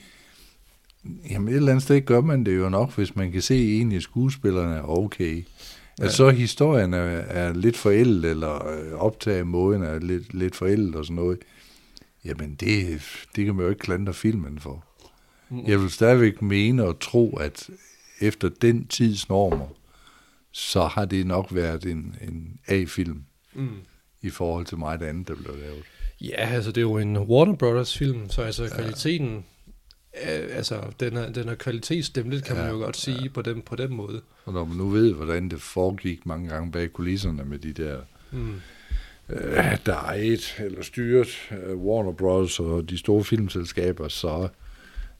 jamen 1.31 1.49
et 1.49 1.57
eller 1.57 1.71
andet 1.73 1.83
sted 1.83 2.01
gør 2.01 2.21
man 2.21 2.47
det 2.47 2.57
jo 2.57 2.69
nok, 2.69 2.93
hvis 2.97 3.17
man 3.17 3.33
kan 3.33 3.43
se 3.43 3.55
egentlig, 3.77 4.03
skuespillerne 4.03 4.77
er 4.77 4.89
okay. 4.89 5.45
Ja. 5.99 6.05
At 6.05 6.13
så 6.13 6.31
historien 6.31 6.95
er, 6.95 7.01
er 7.19 7.53
lidt 7.53 7.77
forældet, 7.77 8.31
eller 8.31 8.69
øh, 8.69 8.93
optage 8.93 9.45
måden 9.45 9.83
er 9.83 9.99
lidt, 9.99 10.35
lidt 10.35 10.57
forældet 10.57 10.95
og 10.97 11.05
sådan 11.05 11.17
noget. 11.17 11.39
Jamen, 12.25 12.55
det, 12.55 13.01
det 13.37 13.45
kan 13.45 13.55
man 13.55 13.65
jo 13.65 13.71
ikke 13.71 13.81
klandre 13.81 14.15
filmen 14.15 14.59
for. 14.59 14.85
Mm. 15.51 15.65
Jeg 15.67 15.81
vil 15.81 15.91
stadigvæk 15.91 16.43
mene 16.43 16.85
og 16.85 17.01
tro, 17.01 17.37
at 17.37 17.71
efter 18.21 18.49
den 18.49 18.87
tids 18.87 19.29
normer, 19.29 19.67
så 20.53 20.85
har 20.87 21.05
det 21.05 21.27
nok 21.27 21.49
været 21.55 21.85
en, 21.85 22.17
en 22.29 22.59
A-film 22.69 23.23
Mm. 23.55 23.69
i 24.23 24.31
forhold 24.31 24.67
til 24.67 24.79
meget 24.79 25.03
andet, 25.03 25.29
der 25.29 25.35
blev 25.35 25.57
lavet. 25.61 25.83
Ja, 26.21 26.55
altså 26.55 26.71
det 26.71 26.77
er 26.77 26.83
jo 26.83 26.99
en 26.99 27.19
Warner 27.19 27.55
Brothers 27.55 27.99
film, 27.99 28.31
så 28.31 28.43
altså 28.43 28.69
kvaliteten, 28.75 29.45
øh, 30.23 30.57
altså 30.57 30.81
den 31.01 31.17
er, 31.17 31.33
den 31.33 31.49
er 31.49 31.55
kvalitetsstemplet, 31.55 32.45
kan 32.45 32.57
ja, 32.57 32.63
man 32.63 32.71
jo 32.73 32.79
godt 32.79 32.97
sige 32.97 33.23
ja. 33.23 33.29
på, 33.29 33.43
den, 33.43 33.63
på 33.63 33.77
den 33.77 33.95
måde. 33.95 34.21
Og 34.45 34.53
når 34.53 34.65
man 34.65 34.77
nu 34.77 34.89
ved, 34.89 35.13
hvordan 35.15 35.49
det 35.49 35.61
foregik 35.63 36.27
mange 36.27 36.49
gange 36.49 36.73
bag 36.73 36.93
kulisserne 36.93 37.45
med 37.45 37.59
de 37.59 37.73
der, 37.73 37.99
Mm. 38.31 38.55
øh, 39.29 39.77
der 39.87 39.95
er 39.97 40.15
et 40.15 40.55
eller 40.59 40.83
styret 40.83 41.29
øh, 41.67 41.77
Warner 41.77 42.13
Bros. 42.13 42.61
og 42.61 42.91
de 42.91 42.99
store 42.99 43.25
filmselskaber, 43.25 44.09
så, 44.09 44.49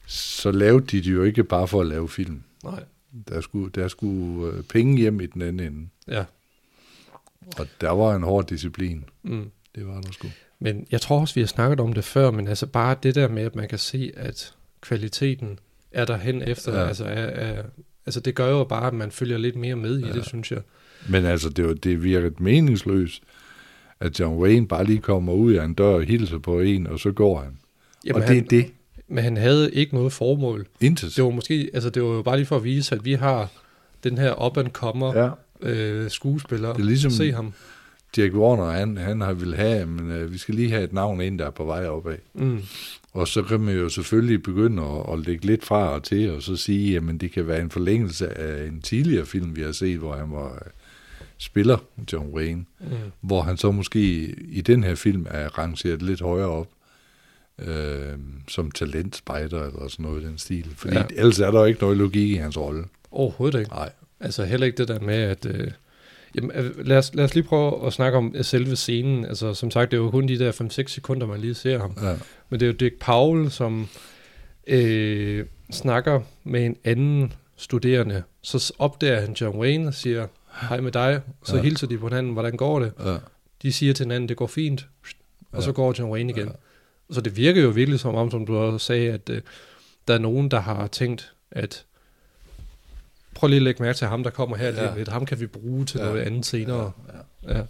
så 0.07 0.51
lavede 0.51 0.85
de 0.85 0.97
det 0.97 1.13
jo 1.13 1.23
ikke 1.23 1.43
bare 1.43 1.67
for 1.67 1.81
at 1.81 1.87
lave 1.87 2.09
film. 2.09 2.41
Nej, 2.63 2.83
Der 3.27 3.41
skulle, 3.41 3.71
der 3.75 3.87
skulle 3.87 4.53
øh, 4.53 4.63
penge 4.63 4.97
hjem 4.97 5.21
i 5.21 5.25
den 5.25 5.41
anden 5.41 5.67
ende. 5.73 5.87
ja. 6.07 6.25
Og 7.59 7.67
der 7.81 7.89
var 7.91 8.15
en 8.15 8.23
hård 8.23 8.47
disciplin. 8.47 9.03
Mm. 9.23 9.51
Det 9.75 9.87
var 9.87 10.01
der 10.01 10.11
sgu. 10.11 10.27
Men 10.59 10.87
jeg 10.91 11.01
tror 11.01 11.19
også, 11.21 11.33
vi 11.35 11.41
har 11.41 11.47
snakket 11.47 11.79
om 11.79 11.93
det 11.93 12.03
før, 12.03 12.31
men 12.31 12.47
altså 12.47 12.65
bare 12.65 12.95
det 13.03 13.15
der 13.15 13.27
med, 13.27 13.43
at 13.43 13.55
man 13.55 13.67
kan 13.67 13.79
se, 13.79 14.11
at 14.15 14.53
kvaliteten 14.87 15.59
er 15.91 16.05
der 16.05 16.17
hen 16.17 16.41
efter, 16.41 16.79
ja. 16.79 16.87
Altså, 16.87 17.03
er, 17.05 17.09
er, 17.25 17.63
altså 18.05 18.19
det 18.19 18.35
gør 18.35 18.49
jo 18.49 18.63
bare, 18.63 18.87
at 18.87 18.93
man 18.93 19.11
følger 19.11 19.37
lidt 19.37 19.55
mere 19.55 19.75
med 19.75 19.99
i 19.99 20.05
Ja. 20.05 20.11
det, 20.13 20.25
synes 20.25 20.51
jeg. 20.51 20.61
Men 21.09 21.25
altså, 21.25 21.49
det, 21.49 21.65
var, 21.67 21.73
det 21.73 22.03
virkede 22.03 22.33
meningsløst, 22.39 23.23
at 23.99 24.19
John 24.19 24.37
Wayne 24.37 24.67
bare 24.67 24.85
lige 24.85 24.99
kommer 24.99 25.33
ud 25.33 25.53
af 25.53 25.65
en 25.65 25.73
dør 25.73 25.85
og 25.85 26.03
hilser 26.03 26.37
på 26.37 26.59
en, 26.59 26.87
og 26.87 26.99
så 26.99 27.11
går 27.11 27.39
han. 27.41 27.57
Jamen, 28.05 28.21
og 28.21 28.27
det 28.27 28.33
er 28.37 28.41
han, 28.41 28.47
det. 28.49 28.65
Men 29.07 29.23
han 29.23 29.37
havde 29.37 29.73
ikke 29.73 29.95
noget 29.95 30.13
formål. 30.13 30.65
Intet. 30.81 31.15
Det 31.15 31.23
var 31.23 31.29
måske, 31.29 31.69
altså 31.73 31.89
det 31.89 32.03
var 32.03 32.09
jo 32.09 32.21
bare 32.21 32.37
lige 32.37 32.45
for 32.45 32.55
at 32.55 32.63
vise, 32.63 32.95
at 32.95 33.05
vi 33.05 33.13
har 33.13 33.51
den 34.03 34.17
her 34.17 34.45
up 34.45 34.57
and 34.57 34.69
comer 34.69 35.17
Ja. 35.23 35.29
øh, 35.69 36.09
skuespiller. 36.09 36.73
Det 36.73 36.81
er 36.81 36.85
ligesom- 36.85 37.11
Se 37.11 37.31
ham. 37.31 37.53
Jack 38.17 38.33
Warner, 38.33 38.71
han, 38.71 38.97
han 38.97 39.21
har 39.21 39.33
vil 39.33 39.55
have, 39.55 39.85
men 39.85 40.11
øh, 40.11 40.33
vi 40.33 40.37
skal 40.37 40.55
lige 40.55 40.69
have 40.69 40.83
et 40.83 40.93
navn 40.93 41.21
ind, 41.21 41.39
der 41.39 41.45
er 41.45 41.49
på 41.49 41.65
vej 41.65 41.87
opad. 41.87 42.17
Mm. 42.33 42.59
Og 43.13 43.27
så 43.27 43.43
kan 43.43 43.59
man 43.59 43.75
jo 43.75 43.89
selvfølgelig 43.89 44.43
begynde 44.43 44.83
at, 44.83 45.13
at 45.13 45.19
lægge 45.27 45.45
lidt 45.45 45.65
fra 45.65 45.89
og 45.89 46.03
til, 46.03 46.31
og 46.31 46.41
så 46.41 46.55
sige, 46.55 46.93
jamen 46.93 47.17
det 47.17 47.31
kan 47.31 47.47
være 47.47 47.61
en 47.61 47.69
forlængelse 47.71 48.37
af 48.37 48.67
en 48.67 48.81
tidligere 48.81 49.25
film, 49.25 49.55
vi 49.55 49.61
har 49.61 49.71
set, 49.71 49.97
hvor 49.97 50.15
han 50.15 50.31
var 50.31 50.53
øh, 50.53 50.71
spiller, 51.37 51.77
John 52.13 52.29
Wayne, 52.33 52.65
Mm. 52.79 52.87
hvor 53.21 53.41
han 53.41 53.57
så 53.57 53.71
måske 53.71 53.99
i 54.49 54.61
den 54.61 54.83
her 54.83 54.95
film 54.95 55.25
er 55.29 55.57
rangeret 55.57 56.01
lidt 56.01 56.21
højere 56.21 56.47
op, 56.47 56.67
øh, 57.59 58.13
som 58.47 58.71
talentspejder 58.71 59.63
eller 59.63 59.87
sådan 59.87 60.03
noget 60.03 60.23
i 60.23 60.25
den 60.25 60.37
stil. 60.37 60.67
Fordi 60.75 60.95
ja. 60.95 61.03
ellers 61.15 61.39
er 61.39 61.51
der 61.51 61.59
jo 61.59 61.65
ikke 61.65 61.81
noget 61.81 61.97
logik 61.97 62.29
i 62.29 62.35
hans 62.35 62.57
rolle. 62.57 62.83
Overhovedet 63.11 63.59
ikke. 63.59 63.71
Nej. 63.71 63.89
Altså 64.19 64.45
heller 64.45 64.65
ikke 64.65 64.77
det 64.77 64.87
der 64.87 64.99
med, 64.99 65.15
at... 65.15 65.45
Øh, 65.45 65.71
jamen, 66.35 66.51
øh, 66.51 66.87
lad, 66.87 66.97
os, 66.97 67.11
lad 67.15 67.25
os 67.25 67.35
lige 67.35 67.43
prøve 67.43 67.87
at 67.87 67.93
snakke 67.93 68.17
om 68.17 68.33
øh, 68.35 68.43
selve 68.45 68.75
scenen. 68.75 69.25
Altså 69.25 69.53
som 69.53 69.71
sagt, 69.71 69.91
det 69.91 69.97
er 69.97 70.01
jo 70.01 70.11
kun 70.11 70.27
de 70.27 70.39
der 70.39 70.51
5-6 70.51 70.87
sekunder, 70.87 71.27
man 71.27 71.39
lige 71.39 71.53
ser 71.53 71.79
ham. 71.79 71.97
Ja. 72.01 72.15
Men 72.49 72.59
det 72.59 72.65
er 72.65 72.67
jo 72.67 72.73
Dick 72.73 72.99
Powell, 72.99 73.51
som 73.51 73.87
øh, 74.67 75.45
snakker 75.71 76.21
med 76.43 76.65
en 76.65 76.75
anden 76.83 77.33
studerende. 77.55 78.23
Så 78.41 78.73
opdager 78.79 79.19
han 79.21 79.33
John 79.33 79.59
Wayne 79.59 79.87
og 79.87 79.93
siger, 79.93 80.27
hej 80.61 80.81
med 80.81 80.91
dig. 80.91 81.21
Så. 81.45 81.55
Ja. 81.55 81.61
hilser 81.61 81.87
de 81.87 81.97
på 81.97 82.07
hinanden, 82.07 82.33
hvordan 82.33 82.57
går 82.57 82.79
det? 82.79 82.91
Ja. 83.05 83.17
De 83.61 83.73
siger 83.73 83.93
til 83.93 84.03
hinanden, 84.05 84.29
det 84.29 84.37
går 84.37 84.47
fint. 84.47 84.87
Og 85.51 85.59
Ja. 85.59 85.61
så 85.65 85.71
går 85.71 85.95
John 85.99 86.11
Wayne 86.11 86.29
igen. 86.33 86.47
Ja. 86.47 86.53
Så 87.13 87.21
det 87.21 87.37
virker 87.37 87.61
jo 87.61 87.69
virkelig 87.69 87.99
som 87.99 88.15
om, 88.15 88.31
som 88.31 88.45
du 88.45 88.57
også 88.57 88.85
sagde, 88.85 89.11
at 89.11 89.29
øh, 89.29 89.41
der 90.07 90.13
er 90.13 90.17
nogen, 90.19 90.51
der 90.51 90.59
har 90.59 90.87
tænkt, 90.87 91.33
at 91.51 91.85
prøv 93.37 93.47
lige 93.47 93.57
at 93.57 93.63
lægge 93.63 93.83
mærke 93.83 93.97
til 93.97 94.07
ham, 94.07 94.23
der 94.23 94.29
kommer 94.29 94.57
her 94.57 94.67
Ja. 94.69 94.95
lidt. 94.97 95.07
Ham 95.09 95.25
kan 95.25 95.39
vi 95.39 95.47
bruge 95.47 95.85
til 95.85 95.99
Ja. 95.99 96.05
noget 96.05 96.21
andet 96.21 96.45
senere. 96.45 96.91
Ja. 97.47 97.57
Ja. 97.57 97.61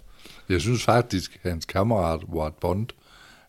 Jeg 0.48 0.60
synes 0.60 0.84
faktisk, 0.84 1.38
at 1.42 1.50
hans 1.50 1.64
kammerat 1.64 2.20
Ward 2.32 2.54
Bond, 2.60 2.86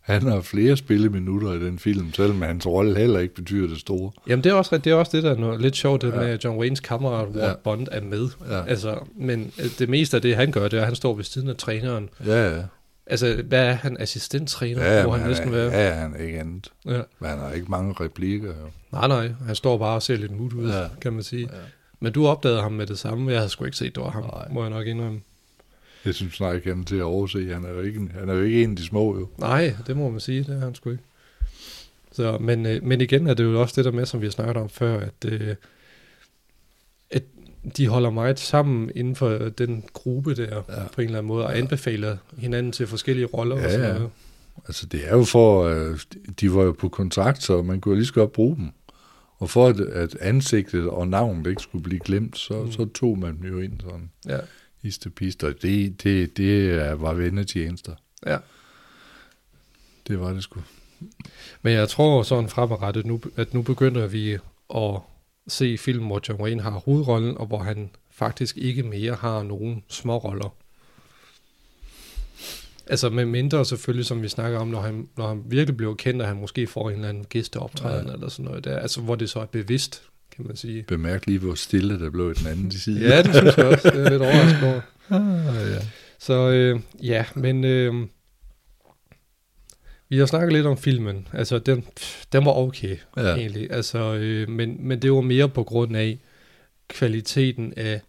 han 0.01 0.21
har 0.21 0.41
flere 0.41 0.77
spilleminutter 0.77 1.53
i 1.53 1.59
den 1.59 1.79
film, 1.79 2.13
selvom 2.13 2.41
hans 2.41 2.67
rolle 2.67 2.97
heller 2.97 3.19
ikke 3.19 3.35
betyder 3.35 3.67
det 3.67 3.77
store. 3.79 4.11
Jamen 4.27 4.43
det 4.43 4.49
er 4.49 4.53
også, 4.53 4.77
det 4.77 4.91
er 4.91 4.95
også 4.95 5.17
det, 5.17 5.23
der 5.23 5.31
er 5.31 5.37
noget 5.37 5.61
lidt 5.61 5.75
sjovt, 5.75 6.01
det 6.01 6.11
Ja. 6.11 6.15
med, 6.15 6.25
at 6.25 6.43
John 6.45 6.57
Waynes 6.59 6.79
kammerat 6.79 7.27
Ward 7.27 7.47
Ja. 7.47 7.53
Bond 7.63 7.87
er 7.91 8.01
med. 8.01 8.27
Ja. 8.49 8.65
Altså, 8.65 8.99
men 9.15 9.51
øh, 9.59 9.65
det 9.79 9.89
meste 9.89 10.15
af 10.17 10.21
det, 10.21 10.35
han 10.35 10.51
gør, 10.51 10.63
det 10.67 10.73
er, 10.73 10.81
at 10.81 10.85
han 10.87 10.95
står 10.95 11.13
ved 11.15 11.23
siden 11.23 11.49
af 11.49 11.55
træneren. 11.55 12.09
Ja, 12.25 12.55
ja. 12.55 12.61
Altså, 13.07 13.43
hvad 13.47 13.65
er 13.65 13.73
han? 13.73 13.97
Assistenttræner? 13.99 14.83
Ja, 14.85 15.01
hvor 15.03 15.11
men 15.11 15.19
han 15.19 15.29
næsten 15.29 15.51
være? 15.51 15.71
ja, 15.71 15.93
han 15.93 16.13
er 16.13 16.17
ikke 16.23 16.39
andet. 16.39 16.71
Ja. 16.85 17.01
Men 17.19 17.29
han 17.29 17.39
har 17.39 17.51
ikke 17.51 17.67
mange 17.71 17.93
replikker. 17.99 18.47
Jo. 18.47 18.69
Nej, 18.91 19.07
nej. 19.07 19.31
Han 19.45 19.55
står 19.55 19.77
bare 19.77 19.95
og 19.95 20.01
ser 20.01 20.15
lidt 20.17 20.31
mut 20.31 20.53
ud, 20.53 20.69
Ja. 20.69 20.83
kan 21.01 21.13
man 21.13 21.23
sige. 21.23 21.49
Ja. 21.53 21.57
Men 21.99 22.13
du 22.13 22.27
opdagede 22.27 22.61
ham 22.61 22.71
med 22.71 22.85
det 22.87 22.99
samme. 22.99 23.31
Jeg 23.31 23.39
havde 23.39 23.49
sgu 23.49 23.65
ikke 23.65 23.77
set, 23.77 23.95
det 23.95 24.03
var 24.03 24.09
ham, 24.09 24.23
Nej. 24.23 24.47
må 24.51 24.61
jeg 24.61 24.69
nok 24.69 24.87
indrømme. 24.87 25.21
Jeg 26.05 26.13
synes 26.15 26.33
snart 26.33 26.55
ikke, 26.55 26.69
han 26.69 26.79
er 26.79 26.85
til 26.85 26.95
at 26.95 27.01
overse. 27.03 27.53
Han 27.53 27.65
er 27.65 27.69
jo 27.69 27.81
ikke, 27.81 27.99
han 28.19 28.29
er 28.29 28.33
jo 28.33 28.41
ikke 28.41 28.63
en 28.63 28.69
af 28.71 28.75
de 28.75 28.85
små, 28.85 29.19
jo. 29.19 29.27
Nej, 29.37 29.75
det 29.87 29.97
må 29.97 30.09
man 30.09 30.19
sige, 30.19 30.43
det 30.43 30.55
er 30.55 30.59
han 30.59 30.75
sgu 30.75 30.89
ikke. 30.89 31.03
Så, 32.11 32.37
men, 32.37 32.65
øh, 32.65 32.83
men 32.83 33.01
igen 33.01 33.27
er 33.27 33.33
det 33.33 33.43
jo 33.43 33.61
også 33.61 33.73
det 33.77 33.85
der 33.85 33.91
med, 33.91 34.05
som 34.05 34.21
vi 34.21 34.25
har 34.25 34.31
snakket 34.31 34.57
om 34.57 34.69
før, 34.69 34.99
at, 34.99 35.25
øh, 35.25 35.55
at 37.11 37.23
de 37.77 37.87
holder 37.87 38.09
meget 38.09 38.39
sammen 38.39 38.91
inden 38.95 39.15
for 39.15 39.29
den 39.29 39.83
gruppe 39.93 40.35
der, 40.35 40.43
ja. 40.43 40.81
Ja. 40.81 40.87
på 40.95 41.01
en 41.01 41.05
eller 41.05 41.17
anden 41.19 41.27
måde, 41.27 41.45
og 41.45 41.57
anbefaler 41.57 42.17
hinanden 42.37 42.71
til 42.71 42.87
forskellige 42.87 43.25
roller 43.25 43.55
og 43.55 43.61
Ja, 43.61 43.71
sådan 43.71 43.87
ja. 43.87 43.93
noget. 43.93 44.09
Altså, 44.67 44.85
det 44.85 45.01
er 45.07 45.15
jo 45.17 45.23
for, 45.23 45.63
øh, 45.63 45.99
de 46.39 46.53
var 46.53 46.63
jo 46.63 46.71
på 46.71 46.89
kontrakt, 46.89 47.43
så 47.43 47.61
man 47.61 47.81
kunne 47.81 47.95
lige 47.95 48.05
så 48.05 48.13
godt 48.13 48.31
bruge 48.31 48.55
dem. 48.55 48.69
Og 49.39 49.49
for 49.49 49.67
at, 49.67 49.79
at 49.79 50.15
ansigtet 50.15 50.89
og 50.89 51.07
navnet 51.07 51.49
ikke 51.49 51.61
skulle 51.61 51.83
blive 51.83 51.99
glemt, 51.99 52.37
så, 52.37 52.53
Mm. 52.63 52.71
så 52.71 52.85
tog 52.85 53.19
man 53.19 53.37
dem 53.37 53.45
jo 53.45 53.59
ind 53.59 53.81
sådan 53.81 54.09
Ja, 54.27 54.37
histe 54.81 55.09
pister. 55.09 55.53
Det, 55.53 56.03
det, 56.03 56.37
det 56.37 56.77
var 57.01 57.13
vennetjenester. 57.13 57.95
ja. 58.25 58.37
Det 60.07 60.19
var 60.19 60.33
det 60.33 60.43
sgu. 60.43 60.59
Men 61.61 61.73
jeg 61.73 61.89
tror 61.89 62.23
sådan 62.23 62.49
fremadrettet, 62.49 63.05
nu, 63.05 63.21
at 63.35 63.53
nu 63.53 63.61
begynder 63.61 64.07
vi 64.07 64.37
at 64.75 64.99
se 65.47 65.77
film, 65.77 66.05
hvor 66.05 66.21
John 66.29 66.41
Wayne 66.41 66.61
har 66.61 66.71
hovedrollen, 66.71 67.37
og 67.37 67.45
hvor 67.45 67.59
han 67.59 67.89
faktisk 68.11 68.57
ikke 68.57 68.83
mere 68.83 69.13
har 69.15 69.43
nogen 69.43 69.83
små 69.87 70.17
roller. 70.17 70.55
Altså 72.89 73.09
med 73.09 73.25
mindre 73.25 73.65
selvfølgelig, 73.65 74.05
som 74.05 74.21
vi 74.21 74.27
snakker 74.27 74.59
om, 74.59 74.67
når 74.67 74.81
han, 74.81 75.07
når 75.17 75.27
han 75.27 75.43
virkelig 75.45 75.77
bliver 75.77 75.95
kendt, 75.95 76.21
at 76.21 76.27
han 76.27 76.37
måske 76.37 76.67
får 76.67 76.89
en 76.89 76.95
eller 76.95 77.09
anden 77.09 77.23
gæsteoptræden 77.23 78.07
ja. 78.07 78.13
eller 78.13 78.29
sådan 78.29 78.45
noget 78.45 78.63
der. 78.63 78.79
Altså 78.79 79.01
hvor 79.01 79.15
det 79.15 79.29
så 79.29 79.39
er 79.39 79.45
bevidst, 79.45 80.01
kan 80.35 80.47
man 80.47 80.55
sige. 80.55 80.83
Bemærk 80.83 81.25
lige, 81.25 81.39
hvor 81.39 81.55
stille 81.55 81.99
der 81.99 82.09
blev 82.09 82.31
i 82.31 82.33
den 82.33 82.47
anden 82.47 82.71
side. 82.71 83.09
Ja, 83.09 83.21
det 83.21 83.35
synes 83.35 83.57
jeg 83.57 83.65
også. 83.65 83.89
Det 83.89 84.05
er 84.05 84.09
lidt 84.09 84.21
overraskende 84.21 84.67
over. 84.67 84.81
Ah, 85.11 85.71
ja. 85.71 85.79
Så 86.19 86.33
øh, 86.33 86.79
ja, 87.03 87.25
men 87.35 87.63
øh, 87.63 87.93
vi 90.09 90.17
har 90.17 90.25
snakket 90.25 90.53
lidt 90.53 90.65
om 90.65 90.77
filmen. 90.77 91.27
Altså, 91.33 91.59
den, 91.59 91.85
den 92.31 92.45
var 92.45 92.51
okay, 92.51 92.97
ja. 93.17 93.35
egentlig. 93.35 93.71
Altså, 93.71 94.15
øh, 94.15 94.49
men, 94.49 94.87
men 94.87 95.01
det 95.01 95.11
var 95.11 95.21
mere 95.21 95.49
på 95.49 95.63
grund 95.63 95.97
af 95.97 96.19
kvaliteten 96.87 97.73
af 97.77 98.01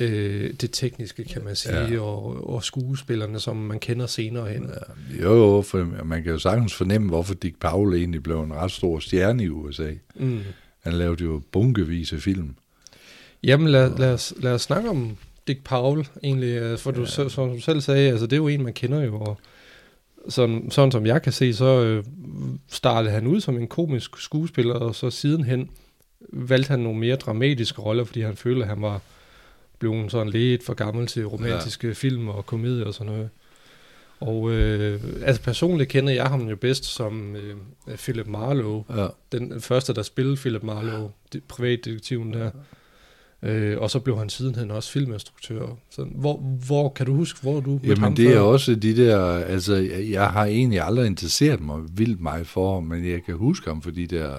øh, 0.00 0.52
det 0.60 0.70
tekniske, 0.72 1.24
kan 1.24 1.44
man 1.44 1.56
sige, 1.56 1.88
Ja. 1.94 2.00
og, 2.00 2.50
og 2.54 2.64
skuespillerne, 2.64 3.40
som 3.40 3.56
man 3.56 3.78
kender 3.78 4.06
senere 4.06 4.48
hen. 4.48 4.62
Ja. 5.18 5.22
Jo, 5.24 5.36
jo, 5.36 5.62
for 5.62 6.04
man 6.04 6.22
kan 6.22 6.32
jo 6.32 6.38
sagtens 6.38 6.74
fornemme, 6.74 7.08
hvorfor 7.08 7.34
Dick 7.34 7.60
Powell 7.60 7.98
egentlig 7.98 8.22
blev 8.22 8.40
en 8.42 8.54
ret 8.54 8.70
stor 8.70 8.98
stjerne 8.98 9.44
i 9.44 9.48
USA. 9.48 9.90
Mm. 10.14 10.40
Han 10.82 10.92
lavede 10.92 11.24
jo 11.24 11.42
bunkevis 11.52 12.12
af 12.12 12.18
film. 12.20 12.54
Jamen, 13.42 13.68
lad, 13.68 13.98
lad, 13.98 14.12
os, 14.12 14.34
lad 14.40 14.52
os 14.52 14.62
snakke 14.62 14.90
om 14.90 15.16
Dick 15.46 15.64
Powell, 15.64 16.08
egentlig. 16.24 16.48
øh, 16.56 16.78
For 16.78 16.90
du, 16.90 17.00
ja. 17.00 17.28
som 17.28 17.50
du 17.50 17.60
selv 17.60 17.80
sagde, 17.80 18.10
altså, 18.10 18.26
det 18.26 18.32
er 18.32 18.36
jo 18.36 18.48
en, 18.48 18.62
man 18.62 18.72
kender 18.72 19.02
jo, 19.04 19.20
og 19.20 19.38
sådan, 20.28 20.70
sådan 20.70 20.92
som 20.92 21.06
jeg 21.06 21.22
kan 21.22 21.32
se, 21.32 21.54
så 21.54 21.82
øh, 21.84 22.04
startede 22.68 23.12
han 23.12 23.26
ud 23.26 23.40
som 23.40 23.56
en 23.56 23.66
komisk 23.66 24.10
skuespiller, 24.18 24.74
og 24.74 24.94
så 24.94 25.10
sidenhen 25.10 25.70
valgte 26.32 26.70
han 26.70 26.80
nogle 26.80 26.98
mere 27.00 27.16
dramatiske 27.16 27.82
roller, 27.82 28.04
fordi 28.04 28.20
han 28.20 28.36
følte, 28.36 28.62
at 28.62 28.68
han 28.68 28.82
var 28.82 29.00
blevet 29.78 30.10
sådan 30.10 30.32
lidt 30.32 30.64
for 30.64 30.74
gammel 30.74 31.06
til 31.06 31.26
romantiske 31.26 31.86
ja. 31.86 31.92
film 31.92 32.28
og 32.28 32.46
komedier 32.46 32.84
og 32.84 32.94
sådan 32.94 33.12
noget. 33.12 33.28
Og 34.20 34.50
øh, 34.52 35.00
altså 35.22 35.42
personligt 35.42 35.90
kender 35.90 36.12
jeg 36.12 36.26
ham 36.26 36.48
jo 36.48 36.56
bedst 36.56 36.84
som 36.84 37.36
øh, 37.36 37.54
Philip 37.96 38.26
Marlowe, 38.26 38.84
Ja. 38.96 39.06
den 39.32 39.60
første, 39.60 39.94
der 39.94 40.02
spillede 40.02 40.36
Philip 40.36 40.62
Marlowe, 40.62 41.10
det, 41.32 41.42
privatdetektiven 41.44 42.32
der. 42.32 42.50
Øh, 43.42 43.78
og 43.78 43.90
så 43.90 43.98
blev 44.00 44.18
han 44.18 44.28
sidenhen 44.28 44.70
også 44.70 44.92
filminstruktør. 44.92 45.66
Så 45.90 46.04
hvor, 46.04 46.36
hvor 46.66 46.88
kan 46.88 47.06
du 47.06 47.14
huske, 47.14 47.38
hvor 47.42 47.60
du 47.60 47.70
mødte 47.70 47.88
Jamen 47.88 48.16
det 48.16 48.26
er 48.26 48.32
før? 48.32 48.40
også 48.40 48.74
de 48.74 48.96
der, 48.96 49.20
altså 49.44 49.74
jeg 49.74 50.10
jeg 50.10 50.30
har 50.30 50.44
egentlig 50.44 50.80
aldrig 50.80 51.06
interesseret 51.06 51.60
mig 51.60 51.78
vildt 51.92 52.20
meget 52.20 52.46
for 52.46 52.74
ham, 52.74 52.82
men 52.84 53.08
jeg 53.08 53.24
kan 53.24 53.34
huske 53.34 53.70
ham 53.70 53.82
for 53.82 53.90
de 53.90 54.06
der 54.06 54.34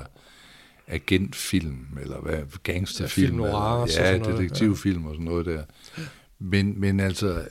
agentfilm, 0.90 1.86
eller 2.02 2.20
hvad, 2.22 2.40
gangsterfilm, 2.64 3.26
Ja, 3.26 3.30
film 3.30 3.38
noir 3.38 3.52
og 3.54 3.88
eller, 3.88 4.10
ja, 4.10 4.18
noget, 4.18 4.38
detektivfilm 4.38 4.76
film 4.96 5.06
og 5.06 5.14
sådan 5.14 5.26
noget 5.26 5.46
der. 5.46 5.64
Men, 6.40 6.80
men 6.80 7.00
altså, 7.00 7.42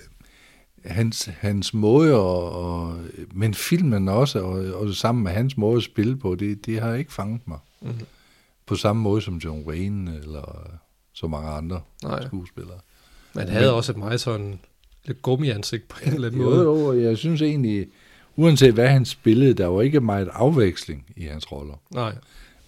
hans, 0.85 1.25
hans 1.25 1.75
måde, 1.75 2.15
og, 2.15 2.53
og, 2.53 2.99
men 3.35 3.55
filmen 3.55 4.09
også, 4.09 4.41
og, 4.41 4.75
og 4.75 4.95
sammen 4.95 5.25
med 5.25 5.33
hans 5.33 5.57
måde 5.57 5.77
at 5.77 5.83
spille 5.83 6.17
på, 6.17 6.35
det, 6.35 6.67
det 6.67 6.81
har 6.81 6.95
ikke 6.95 7.13
fanget 7.13 7.41
mig. 7.49 7.59
Mhm. 7.81 7.93
På 8.67 8.75
samme 8.77 9.03
måde 9.03 9.23
som 9.23 9.37
John 9.37 9.63
Wayne, 9.67 10.17
eller 10.23 10.71
så 11.13 11.27
mange 11.27 11.49
andre 11.51 11.81
Nej. 12.03 12.27
skuespillere. 12.27 12.79
Man 13.35 13.49
havde 13.49 13.75
også 13.75 13.93
et 13.93 13.99
meget 13.99 14.21
sådan 14.21 14.59
lidt 15.05 15.23
gummiansigt 15.23 15.89
på 15.89 15.99
en 16.07 16.13
eller 16.15 16.29
anden 16.29 16.41
Jo, 16.41 16.47
måde. 16.51 16.63
jo, 16.63 16.85
og 16.85 17.03
jeg 17.03 17.19
synes 17.19 17.43
egentlig, 17.43 17.87
uanset 18.37 18.75
hvad 18.75 18.89
han 18.89 19.05
spillede, 19.05 19.55
der 19.55 19.67
var 19.67 19.83
ikke 19.83 20.01
meget 20.01 20.29
afveksling 20.33 21.05
i 21.17 21.25
hans 21.25 21.53
roller. 21.53 21.75
Nej, 21.95 22.15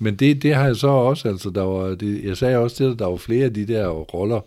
Men 0.02 0.16
det, 0.16 0.42
det 0.42 0.54
har 0.54 0.66
jeg 0.66 0.76
så 0.76 0.88
også, 0.88 1.28
altså 1.28 1.50
der 1.50 1.62
var, 1.62 1.94
det, 1.94 2.24
jeg 2.24 2.36
sagde 2.36 2.58
også 2.58 2.76
til 2.76 2.86
dig, 2.86 2.98
der 2.98 3.06
var 3.06 3.16
flere 3.16 3.44
af 3.44 3.54
de 3.54 3.66
der 3.66 3.88
roller 3.88 4.40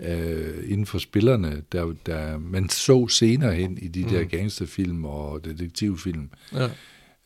øh, 0.00 0.70
inden 0.70 0.86
for 0.86 0.98
spillerne, 0.98 1.62
der, 1.72 1.94
der 2.06 2.38
man 2.38 2.68
så 2.68 3.08
senere 3.08 3.54
hen 3.54 3.78
i 3.82 3.88
de 3.88 4.02
mm. 4.02 4.08
der 4.08 4.24
gangsterfilm 4.24 5.04
og 5.04 5.44
detektivfilm, 5.44 6.30
ja. 6.54 6.68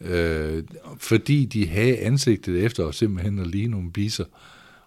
øh, 0.01 0.65
fordi 0.99 1.45
de 1.45 1.69
havde 1.69 1.99
ansigtet 1.99 2.65
efter 2.65 2.85
os 2.85 2.97
simpelthen 2.97 3.39
at 3.39 3.47
ligne 3.47 3.71
nogle 3.71 3.93
biser. 3.93 4.25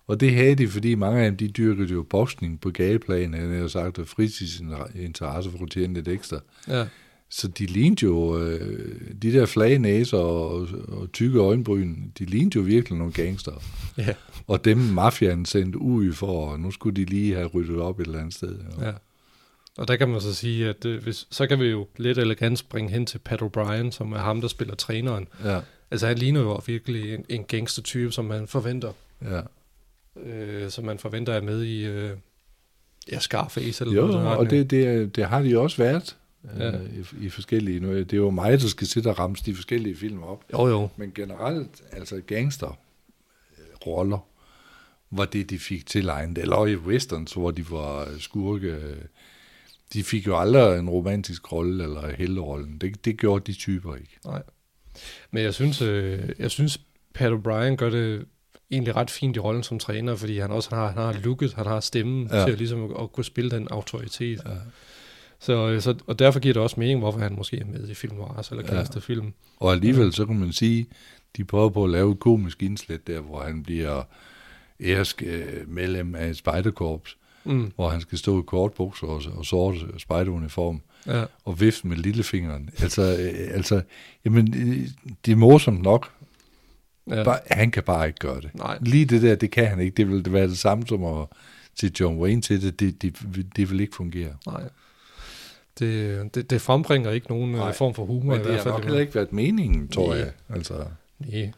Og 0.07 0.19
det 0.19 0.33
havde 0.33 0.55
de, 0.55 0.67
fordi 0.67 0.95
mange 0.95 1.21
af 1.21 1.31
dem, 1.31 1.37
de 1.37 1.47
dyrkede 1.47 1.93
jo 1.93 2.03
boksning 2.03 2.61
på 2.61 2.69
gadeplan, 2.69 3.33
har 3.33 3.67
sagt, 3.67 3.99
og 3.99 4.07
fritidsinteresse 4.07 5.51
for 5.51 5.63
at 5.63 5.71
tjene 5.71 5.93
lidt 5.93 6.07
ekstra. 6.07 6.39
ja. 6.67 6.85
Så 7.37 7.47
de 7.47 7.65
lignede 7.65 8.03
jo, 8.05 8.39
øh, 8.39 9.01
de 9.21 9.33
der 9.33 9.45
flage 9.45 9.79
næser 9.79 10.17
og, 10.17 10.67
og 10.87 11.11
tykke 11.13 11.39
øjenbryn, 11.39 11.95
de 12.19 12.25
lignede 12.25 12.55
jo 12.59 12.61
virkelig 12.61 12.97
nogle 12.97 13.13
gangster. 13.13 13.51
ja. 13.97 14.13
Og 14.47 14.65
dem 14.65 14.77
mafiaen 14.77 15.45
sendte 15.45 15.77
ud 15.81 16.13
for, 16.13 16.51
og 16.51 16.59
nu 16.59 16.71
skulle 16.71 16.95
de 16.95 17.05
lige 17.05 17.35
have 17.35 17.47
ryddet 17.47 17.77
op 17.79 17.99
et 17.99 18.05
eller 18.05 18.19
andet 18.19 18.33
sted. 18.33 18.59
Ja. 18.81 18.91
Og 19.77 19.87
der 19.87 19.95
kan 19.95 20.09
man 20.09 20.21
så 20.21 20.33
sige, 20.35 20.69
at 20.69 20.85
øh, 20.85 21.03
hvis, 21.03 21.27
så 21.31 21.47
kan 21.47 21.59
vi 21.59 21.65
jo 21.65 21.87
lidt 21.97 22.17
elegant 22.17 22.59
springe 22.59 22.91
hen 22.91 23.05
til 23.05 23.17
Pat 23.19 23.41
O'Brien, 23.41 23.91
som 23.91 24.11
er 24.11 24.17
ham, 24.17 24.41
der 24.41 24.47
spiller 24.47 24.75
træneren. 24.75 25.27
Ja, 25.43 25.59
Altså 25.91 26.07
han 26.07 26.17
ligner 26.17 26.41
jo 26.41 26.61
virkelig 26.65 27.13
en, 27.13 27.25
en 27.29 27.43
gangstertype, 27.43 28.11
som 28.11 28.25
man 28.25 28.47
forventer. 28.47 28.91
ja. 29.21 29.41
Øh, 30.25 30.69
som 30.71 30.85
man 30.85 30.99
forventer 30.99 31.33
er 31.33 31.41
med 31.41 31.63
i 31.63 31.85
øh, 31.85 32.09
ja, 33.11 33.19
Scarface 33.19 33.83
eller 33.83 33.95
Jo, 33.95 34.07
noget. 34.07 34.19
den 34.19 34.27
og 34.27 34.49
det, 34.49 34.69
det, 34.71 35.15
det 35.15 35.25
har 35.25 35.41
de 35.41 35.59
også 35.59 35.77
været 35.77 36.15
Ja. 36.57 36.65
ja. 36.65 36.71
øh, 36.71 37.05
i, 37.21 37.25
i 37.25 37.29
forskellige. 37.29 37.79
Nu, 37.79 37.97
det 37.97 38.13
er 38.13 38.17
jo 38.17 38.29
mig, 38.29 38.61
der 38.61 38.67
skal 38.67 38.87
sidde 38.87 39.09
og 39.09 39.19
ramse 39.19 39.45
de 39.45 39.55
forskellige 39.55 39.95
film 39.95 40.23
op. 40.23 40.43
Jo, 40.53 40.67
jo. 40.67 40.89
Men 40.97 41.11
generelt, 41.15 41.83
altså 41.91 42.21
gangster-roller, 42.27 44.27
var 45.11 45.25
det, 45.25 45.49
de 45.49 45.59
fik 45.59 45.85
tilegnet. 45.85 46.37
Eller 46.37 46.65
i 46.65 46.75
westerns, 46.75 47.33
hvor 47.33 47.51
de 47.51 47.71
var 47.71 48.07
skurke. 48.19 48.95
De 49.93 50.03
fik 50.03 50.27
jo 50.27 50.39
aldrig 50.39 50.79
en 50.79 50.89
romantisk 50.89 51.51
rolle 51.51 51.83
eller 51.83 52.15
helterollen. 52.15 52.77
Det, 52.77 53.05
det 53.05 53.17
gjorde 53.17 53.51
de 53.51 53.57
typer 53.57 53.95
ikke. 53.95 54.17
Nej. 54.25 54.43
Men 55.31 55.43
jeg 55.43 55.53
synes, 55.53 55.81
øh, 55.81 56.29
jeg 56.39 56.51
synes 56.51 56.81
Pat 57.13 57.31
O'Brien 57.31 57.75
gør 57.75 57.89
det 57.89 58.25
egentlig 58.71 58.95
ret 58.95 59.11
fint 59.11 59.35
i 59.35 59.39
rollen 59.39 59.63
som 59.63 59.79
træner, 59.79 60.15
fordi 60.15 60.39
han 60.39 60.51
også 60.51 60.75
har, 60.75 60.87
han 60.87 60.97
har 60.97 61.13
looket, 61.23 61.53
han 61.53 61.65
har 61.65 61.79
stemmen 61.79 62.29
ja. 62.31 62.45
til 62.45 62.51
at, 62.51 62.57
ligesom, 62.57 62.83
at, 62.83 62.91
at 63.01 63.11
kunne 63.11 63.23
spille 63.23 63.51
den 63.51 63.67
autoritet. 63.71 64.41
Ja. 64.45 64.51
Så, 65.39 65.69
øh, 65.69 65.81
så, 65.81 65.95
og 66.07 66.19
derfor 66.19 66.39
giver 66.39 66.53
det 66.53 66.61
også 66.63 66.79
mening, 66.79 66.99
hvorfor 66.99 67.19
han 67.19 67.35
måske 67.37 67.59
er 67.59 67.65
med 67.65 67.89
i 67.89 67.93
film 67.93 68.15
Noirs 68.15 68.49
eller 68.49 68.63
Ja. 68.69 68.73
gangsterfilm. 68.75 69.33
Og 69.57 69.71
alligevel, 69.71 70.13
så 70.13 70.25
kan 70.25 70.39
man 70.39 70.51
sige, 70.53 70.85
de 71.37 71.43
prøver 71.43 71.69
på 71.69 71.83
at 71.83 71.89
lave 71.89 72.11
et 72.11 72.19
komisk 72.19 72.63
indslæt 72.63 73.07
der, 73.07 73.19
hvor 73.19 73.41
han 73.43 73.63
bliver 73.63 74.03
ærsk 74.81 75.23
øh, 75.25 75.43
medlem 75.69 76.15
af 76.15 76.27
et 76.29 76.37
spejderkorps, 76.37 77.17
Mm. 77.47 77.71
hvor 77.75 77.89
han 77.89 78.01
skal 78.01 78.17
stå 78.17 78.39
i 78.39 78.43
kortbukser 78.47 79.07
og, 79.07 79.21
og 79.37 79.45
sorte 79.45 79.79
spejderuniform. 79.97 80.81
Ja. 81.07 81.23
og 81.45 81.59
vifte 81.61 81.87
med 81.87 81.97
lillefingeren. 81.97 82.69
Altså, 82.81 83.01
øh, 83.01 83.55
altså 83.55 83.81
jamen, 84.25 84.53
øh, 84.57 84.87
det 85.25 85.31
er 85.31 85.35
morsomt 85.35 85.81
nok. 85.81 86.11
Ja. 87.09 87.23
Bare, 87.23 87.39
han 87.51 87.71
kan 87.71 87.83
bare 87.83 88.07
ikke 88.07 88.19
gøre 88.19 88.41
det. 88.41 88.49
Nej. 88.55 88.77
Lige 88.81 89.05
det 89.05 89.21
der, 89.21 89.35
det 89.35 89.51
kan 89.51 89.67
han 89.67 89.79
ikke. 89.79 89.95
Det 89.97 90.09
vil 90.09 90.33
være 90.33 90.47
det 90.47 90.57
samme 90.57 90.87
som 90.87 91.03
at 91.03 91.27
til 91.75 91.91
John 91.99 92.17
Wayne 92.19 92.41
til 92.41 92.61
det. 92.61 92.79
Det, 92.79 93.01
det, 93.01 93.17
det 93.55 93.69
vil 93.71 93.79
ikke 93.79 93.95
fungere. 93.95 94.33
Nej. 94.47 94.63
Det, 95.79 96.35
det, 96.35 96.49
det 96.49 96.61
frembringer 96.61 97.11
ikke 97.11 97.27
nogen 97.29 97.51
Nej. 97.51 97.59
Nej. 97.59 97.73
form 97.73 97.93
for 97.93 98.05
humor 98.05 98.31
Men 98.31 98.33
i 98.33 98.37
det 98.37 98.45
hvert 98.45 98.55
har 98.57 98.63
fald. 98.63 98.73
nok 98.73 98.83
heller 98.83 98.99
ikke 98.99 99.15
været 99.15 99.33
meningen, 99.33 99.87
tror 99.87 100.07
Nej. 100.07 100.17
jeg. 100.17 100.31
Altså, 100.49 100.85
Nej. 101.19 101.51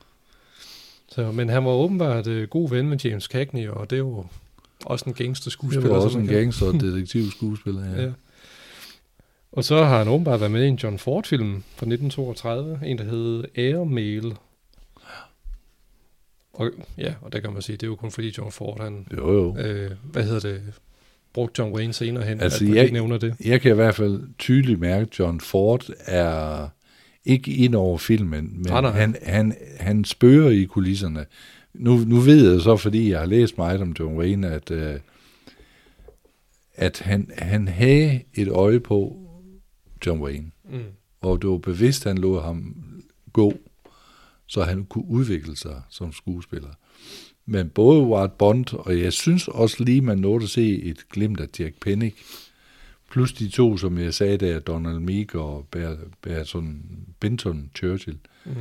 Så, 1.11 1.31
men 1.31 1.49
han 1.49 1.65
var 1.65 1.71
åbenbart 1.71 2.27
øh, 2.27 2.49
god 2.49 2.69
ven 2.69 2.89
med 2.89 2.97
James 2.97 3.23
Cagney, 3.23 3.67
og 3.67 3.89
det 3.89 3.95
er 3.95 3.99
jo 3.99 4.25
også 4.85 5.05
en 5.05 5.13
gangster 5.13 5.43
det 5.43 5.51
skuespiller. 5.53 5.89
var 5.89 5.99
som 5.99 6.05
også 6.05 6.19
en 6.19 6.27
gangster 6.27 6.71
detektiv 6.71 7.31
skuespiller. 7.31 7.85
Ja. 7.85 7.95
Ja. 7.95 8.01
ja. 8.07 8.11
Og 9.51 9.63
så 9.63 9.83
har 9.83 9.97
han 9.97 10.07
åbenbart 10.07 10.39
været 10.39 10.51
med 10.51 10.63
i 10.63 10.67
en 10.67 10.75
John 10.75 10.97
Ford-film 10.99 11.51
fra 11.53 11.85
1932, 11.85 12.79
en 12.85 12.97
der 12.97 13.03
hed 13.03 13.43
Airmail. 13.55 14.33
Og, 16.53 16.71
ja, 16.97 17.13
og 17.21 17.33
der 17.33 17.39
kan 17.39 17.53
man 17.53 17.61
sige, 17.61 17.75
det 17.77 17.83
er 17.83 17.87
jo 17.87 17.95
kun 17.95 18.11
fordi 18.11 18.33
John 18.37 18.51
Ford, 18.51 18.81
han, 18.81 19.07
Jo, 19.17 19.33
jo. 19.33 19.57
øh, 19.57 19.91
hvad 20.03 20.23
hedder 20.23 20.39
det, 20.39 20.61
brugte 21.37 21.61
John 21.61 21.73
Wayne 21.75 21.93
senere 21.93 22.23
hen, 22.25 22.41
Altså, 22.41 22.63
at 22.63 22.67
man 22.67 22.75
jeg- 22.75 22.83
ikke 22.83 22.93
nævner 22.93 23.17
det. 23.17 23.35
Jeg 23.45 23.61
kan 23.61 23.71
i 23.71 23.75
hvert 23.75 23.95
fald 23.95 24.21
tydeligt 24.37 24.79
mærke, 24.79 25.01
at 25.01 25.19
John 25.19 25.39
Ford 25.39 25.85
er 26.05 26.67
ikke 27.25 27.51
ind 27.51 27.75
over 27.75 27.97
filmen, 27.97 28.29
men 28.51 28.65
Nej, 28.67 28.81
nej. 28.81 28.91
Han, 28.91 29.15
han, 29.23 29.55
han 29.79 30.03
spørger 30.05 30.49
i 30.49 30.63
kulisserne. 30.63 31.25
Nu, 31.73 31.97
nu 31.97 32.15
ved 32.19 32.51
jeg 32.51 32.61
så, 32.61 32.77
fordi 32.77 33.09
jeg 33.11 33.19
har 33.19 33.25
læst 33.25 33.57
meget 33.57 33.81
om 33.81 33.95
John 33.99 34.17
Wayne, 34.17 34.47
at, 34.51 34.71
øh, 34.71 34.99
at 36.75 36.99
han, 36.99 37.31
han 37.37 37.67
havde 37.67 38.21
et 38.33 38.47
øje 38.47 38.79
på 38.79 39.17
John 40.05 40.21
Wayne, 40.21 40.51
Mm. 40.71 40.79
og 41.21 41.41
det 41.41 41.49
var 41.49 41.57
bevidst, 41.57 42.03
han 42.03 42.17
lod 42.17 42.41
ham 42.41 42.75
gå, 43.33 43.53
så 44.47 44.63
han 44.63 44.85
kunne 44.85 45.05
udvikle 45.07 45.55
sig 45.55 45.81
som 45.89 46.13
skuespiller. 46.13 46.69
Men 47.49 47.69
både 47.69 48.01
Ward 48.01 48.31
Bond, 48.37 48.73
og 48.73 48.99
jeg 48.99 49.13
synes 49.13 49.47
også 49.47 49.83
lige, 49.83 50.01
man 50.01 50.17
nåede 50.17 50.43
at 50.43 50.49
se 50.49 50.81
et 50.83 51.09
glimt 51.09 51.39
af 51.39 51.47
Jack 51.59 51.75
Pennick, 51.81 52.17
plus 53.11 53.33
de 53.33 53.49
to, 53.49 53.77
som 53.77 53.97
jeg 53.97 54.13
sagde 54.13 54.37
der, 54.37 54.59
Donald 54.59 54.99
Meek 54.99 55.35
og 55.35 55.67
Ber- 55.75 56.09
Berton 56.21 56.81
Benton 57.19 57.69
Churchill, 57.75 58.17
Mm. 58.45 58.51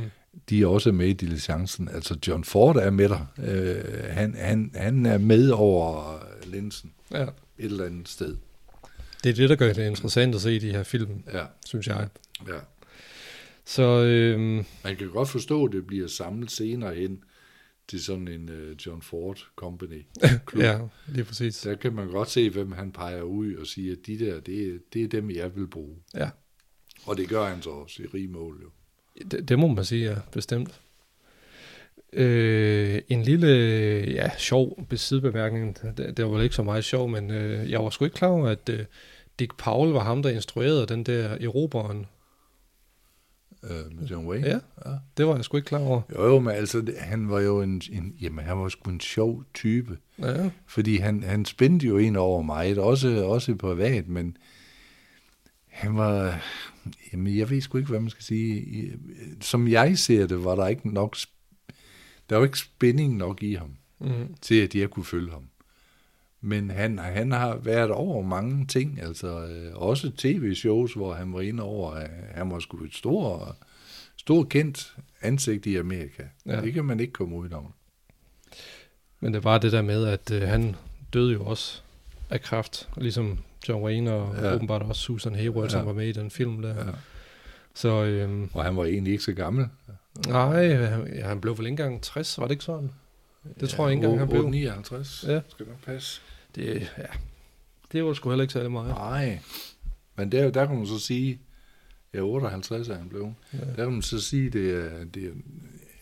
de 0.49 0.61
er 0.61 0.67
også 0.67 0.91
med 0.91 1.07
i 1.07 1.13
diligencen. 1.13 1.89
Altså 1.93 2.17
John 2.27 2.43
Ford 2.43 2.75
er 2.75 2.89
med 2.89 3.09
der. 3.09 3.25
Øh, 3.43 4.03
han, 4.09 4.35
han, 4.37 4.71
han 4.75 5.05
er 5.05 5.17
med 5.17 5.49
over 5.49 6.19
linsen 6.45 6.91
Ja. 7.11 7.23
et 7.23 7.29
eller 7.57 7.85
andet 7.85 8.09
sted. 8.09 8.35
Det 9.23 9.29
er 9.29 9.33
det, 9.33 9.49
der 9.49 9.55
gør 9.55 9.73
det 9.73 9.87
interessant 9.87 10.35
at 10.35 10.41
se 10.41 10.59
de 10.59 10.71
her 10.71 10.83
film, 10.83 11.23
Ja, 11.33 11.43
synes 11.65 11.87
jeg. 11.87 12.07
ja. 12.47 12.53
Så 13.65 13.83
øhm, 14.03 14.65
Man 14.83 14.95
kan 14.97 15.07
godt 15.09 15.29
forstå, 15.29 15.65
at 15.65 15.71
det 15.71 15.87
bliver 15.87 16.07
samlet 16.07 16.51
senere 16.51 16.95
hen 16.95 17.19
til 17.87 18.03
sådan 18.03 18.27
en 18.27 18.49
uh, 18.49 18.71
John 18.85 19.01
Ford 19.01 19.47
Company 19.55 20.05
klub. 20.47 20.63
ja, 20.63 20.79
lige 21.07 21.23
præcis. 21.23 21.57
Der 21.61 21.75
kan 21.75 21.93
man 21.93 22.07
godt 22.07 22.29
se, 22.29 22.49
hvem 22.49 22.71
han 22.71 22.91
peger 22.91 23.21
ud 23.21 23.53
og 23.55 23.67
siger, 23.67 23.91
at 23.91 24.07
de 24.07 24.19
der, 24.19 24.39
det, 24.39 24.67
er- 24.69 24.79
det 24.93 25.03
er 25.03 25.07
dem, 25.07 25.31
jeg 25.31 25.55
vil 25.55 25.67
bruge. 25.67 25.95
Ja, 26.15 26.29
Og 27.05 27.17
det 27.17 27.29
gør 27.29 27.45
han 27.45 27.61
så 27.61 27.69
også 27.69 28.03
i 28.03 28.05
rig 28.05 28.29
mål 28.29 28.59
jo. 28.63 28.69
det, 29.31 29.49
det 29.49 29.59
må 29.59 29.67
man 29.67 29.85
sige, 29.85 30.09
ja, 30.09 30.15
bestemt. 30.31 30.79
Øh, 32.13 33.01
en 33.09 33.23
lille, 33.23 33.47
ja, 34.11 34.29
sjov 34.37 34.85
besidebemærkning. 34.89 35.77
Det, 35.97 36.17
det 36.17 36.25
var 36.25 36.31
vel 36.31 36.43
ikke 36.43 36.55
så 36.55 36.63
meget 36.63 36.83
sjov, 36.83 37.09
men 37.09 37.31
øh, 37.31 37.71
jeg 37.71 37.83
var 37.83 37.89
sgu 37.89 38.05
ikke 38.05 38.15
klar 38.15 38.27
over, 38.27 38.47
at 38.49 38.69
øh, 38.69 38.85
Dick 39.39 39.57
Powell 39.57 39.91
var 39.93 40.03
ham, 40.03 40.23
der 40.23 40.29
instruerede 40.29 40.85
den 40.85 41.03
der 41.03 41.29
eroberen. 41.29 42.05
Øh, 43.69 43.97
med 43.99 44.07
John 44.07 44.27
Wayne. 44.27 44.47
Ja. 44.47 44.59
ja. 44.85 44.95
Det 45.17 45.27
var 45.27 45.35
jeg 45.35 45.43
sgu 45.45 45.57
ikke 45.57 45.67
klar 45.67 45.79
over. 45.79 46.01
Jo, 46.15 46.25
jo, 46.25 46.39
men 46.39 46.53
altså, 46.53 46.81
det- 46.81 46.95
han 46.97 47.29
var 47.29 47.39
jo 47.39 47.61
en, 47.61 47.81
en, 47.91 48.15
jamen, 48.21 48.45
han 48.45 48.57
var 48.57 48.69
sgu 48.69 48.89
en 48.91 48.99
sjov 48.99 49.43
type. 49.53 49.97
Ja, 50.19 50.49
Fordi 50.67 50.97
han, 50.97 51.23
han 51.23 51.45
spændte 51.45 51.87
jo 51.87 51.97
ind 51.97 52.17
over 52.17 52.41
mig, 52.41 52.77
også, 52.79 53.25
også 53.25 53.55
privat, 53.55 54.07
men 54.07 54.37
han 55.67 55.97
var, 55.97 56.41
jamen 57.13 57.37
jeg 57.37 57.49
ved 57.49 57.61
sgu 57.61 57.77
ikke, 57.77 57.89
hvad 57.89 57.99
man 57.99 58.09
skal 58.09 58.23
sige. 58.23 58.93
Som 59.41 59.67
jeg 59.67 59.97
ser 59.97 60.27
det, 60.27 60.43
var 60.43 60.55
der 60.55 60.67
ikke 60.67 60.93
nok, 60.93 61.15
der 62.29 62.35
var 62.37 62.43
ikke 62.45 62.59
spænding 62.59 63.15
nok 63.17 63.43
i 63.43 63.53
ham, 63.53 63.69
mm, 63.99 64.35
til 64.41 64.55
at 64.61 64.75
jeg 64.75 64.89
kunne 64.89 65.05
følge 65.05 65.31
ham. 65.31 65.43
Men 66.41 66.69
han, 66.71 66.99
han 66.99 67.31
har 67.31 67.55
været 67.55 67.91
over 67.91 68.23
mange 68.23 68.65
ting, 68.65 69.01
altså 69.01 69.45
øh, 69.45 69.75
også 69.75 70.11
tv-shows, 70.17 70.93
hvor 70.93 71.13
han 71.13 71.33
var 71.33 71.41
inde 71.41 71.63
over, 71.63 71.93
øh, 71.95 72.05
han 72.31 72.51
var 72.51 72.59
sgu 72.59 72.83
et 72.83 72.93
stort, 72.95 73.55
stort 74.17 74.49
kendt 74.49 74.95
ansigt 75.21 75.65
i 75.65 75.75
Amerika. 75.75 76.23
Ja. 76.45 76.61
Det 76.61 76.73
kan 76.73 76.85
man 76.85 76.99
ikke 76.99 77.13
komme 77.13 77.35
ud 77.35 77.51
om. 77.51 77.73
men 79.19 79.33
det 79.33 79.43
var 79.43 79.57
det 79.57 79.71
der 79.71 79.81
med, 79.81 80.05
at 80.07 80.31
øh, 80.31 80.41
han 80.41 80.75
døde 81.13 81.33
jo 81.33 81.43
også 81.45 81.81
af 82.29 82.41
kræft, 82.41 82.89
ligesom 82.97 83.39
John 83.69 83.83
Wayne 83.83 84.11
og 84.13 84.35
ja. 84.35 84.55
Åbenbart 84.55 84.81
også 84.81 85.01
Susan 85.01 85.35
Hayward, 85.35 85.63
ja. 85.63 85.69
som 85.69 85.85
var 85.85 85.93
med 85.93 86.07
i 86.07 86.11
den 86.11 86.31
film 86.31 86.61
der. 86.61 86.75
Ja. 86.75 86.91
Så 87.73 88.03
øhm, 88.03 88.49
Og 88.53 88.63
han 88.63 88.75
var 88.77 88.85
egentlig 88.85 89.11
ikke 89.11 89.23
så 89.23 89.33
gammel. 89.33 89.67
nej, 90.27 90.73
han- 90.73 91.13
ja, 91.15 91.27
han 91.27 91.41
blev 91.41 91.57
vel 91.57 91.65
ikke 91.65 91.69
engang 91.83 92.01
60, 92.01 92.37
var 92.37 92.43
det 92.45 92.51
ikke 92.51 92.63
sådan? 92.63 92.89
Det 93.59 93.69
tror 93.69 93.87
jeg 93.87 93.93
ikke 93.95 94.05
engang, 94.05 94.19
han 94.19 94.29
blev. 94.29 94.49
59. 94.49 95.25
Ja. 95.27 95.41
Skal 95.49 95.65
nok 95.67 95.81
passe. 95.83 96.21
Det, 96.55 96.91
ja, 96.97 97.03
det 97.91 98.03
var 98.05 98.13
sgu 98.13 98.29
heller 98.29 98.41
ikke 98.43 98.53
særlig 98.53 98.71
meget. 98.71 98.89
Nej. 98.89 99.39
Men 100.17 100.31
der, 100.31 100.49
der 100.51 100.65
kan 100.65 100.75
man 100.77 100.87
så 100.87 100.99
sige, 100.99 101.39
ja, 102.13 102.19
58 102.21 102.89
er 102.89 102.95
han 102.97 103.09
blev. 103.09 103.33
Ja. 103.53 103.57
Der 103.77 103.83
kan 103.83 103.91
man 103.93 104.01
så 104.01 104.21
sige, 104.21 104.49
det 104.49 104.71
er, 104.75 105.05
det 105.13 105.23
er, 105.25 105.31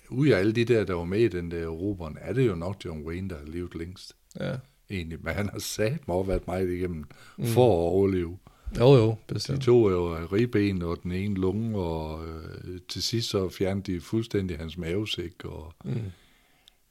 ud 0.10 0.28
af 0.28 0.40
alle 0.40 0.52
de 0.52 0.66
der, 0.66 0.84
der 0.84 0.94
var 0.94 1.04
med 1.06 1.20
i 1.20 1.28
den 1.28 1.52
der 1.52 1.68
Roberen, 1.68 2.18
er 2.22 2.34
det 2.34 2.48
jo 2.48 2.56
nok 2.56 2.82
John 2.86 3.04
Wayne, 3.08 3.30
der 3.30 3.38
har 3.38 3.46
levet 3.46 3.76
længst. 3.76 4.14
Ja. 4.40 4.56
Egentlig. 4.90 5.18
Men 5.22 5.34
han 5.34 5.50
har 5.50 5.60
sat 5.60 6.08
mig 6.08 6.28
været 6.28 6.48
meget 6.48 6.70
igennem 6.70 7.06
Mm. 7.38 7.46
for 7.46 7.66
at 7.74 7.92
overleve. 7.92 8.38
Jo, 8.80 8.96
jo, 8.96 9.10
De 9.30 9.34
bestemt. 9.34 9.62
to 9.64 9.86
er 9.86 9.92
jo 9.92 10.16
ribben 10.26 10.82
og 10.82 10.98
den 11.04 11.12
ene 11.12 11.36
lunge, 11.36 11.78
og 11.78 12.26
øh, 12.28 12.80
til 12.90 13.04
sidst 13.04 13.30
så 13.30 13.50
fjernede 13.50 13.94
de 13.94 14.02
fuldstændig 14.02 14.58
hans 14.58 14.78
mavesæk. 14.78 15.46
Og, 15.46 15.74
Mm. 15.86 16.02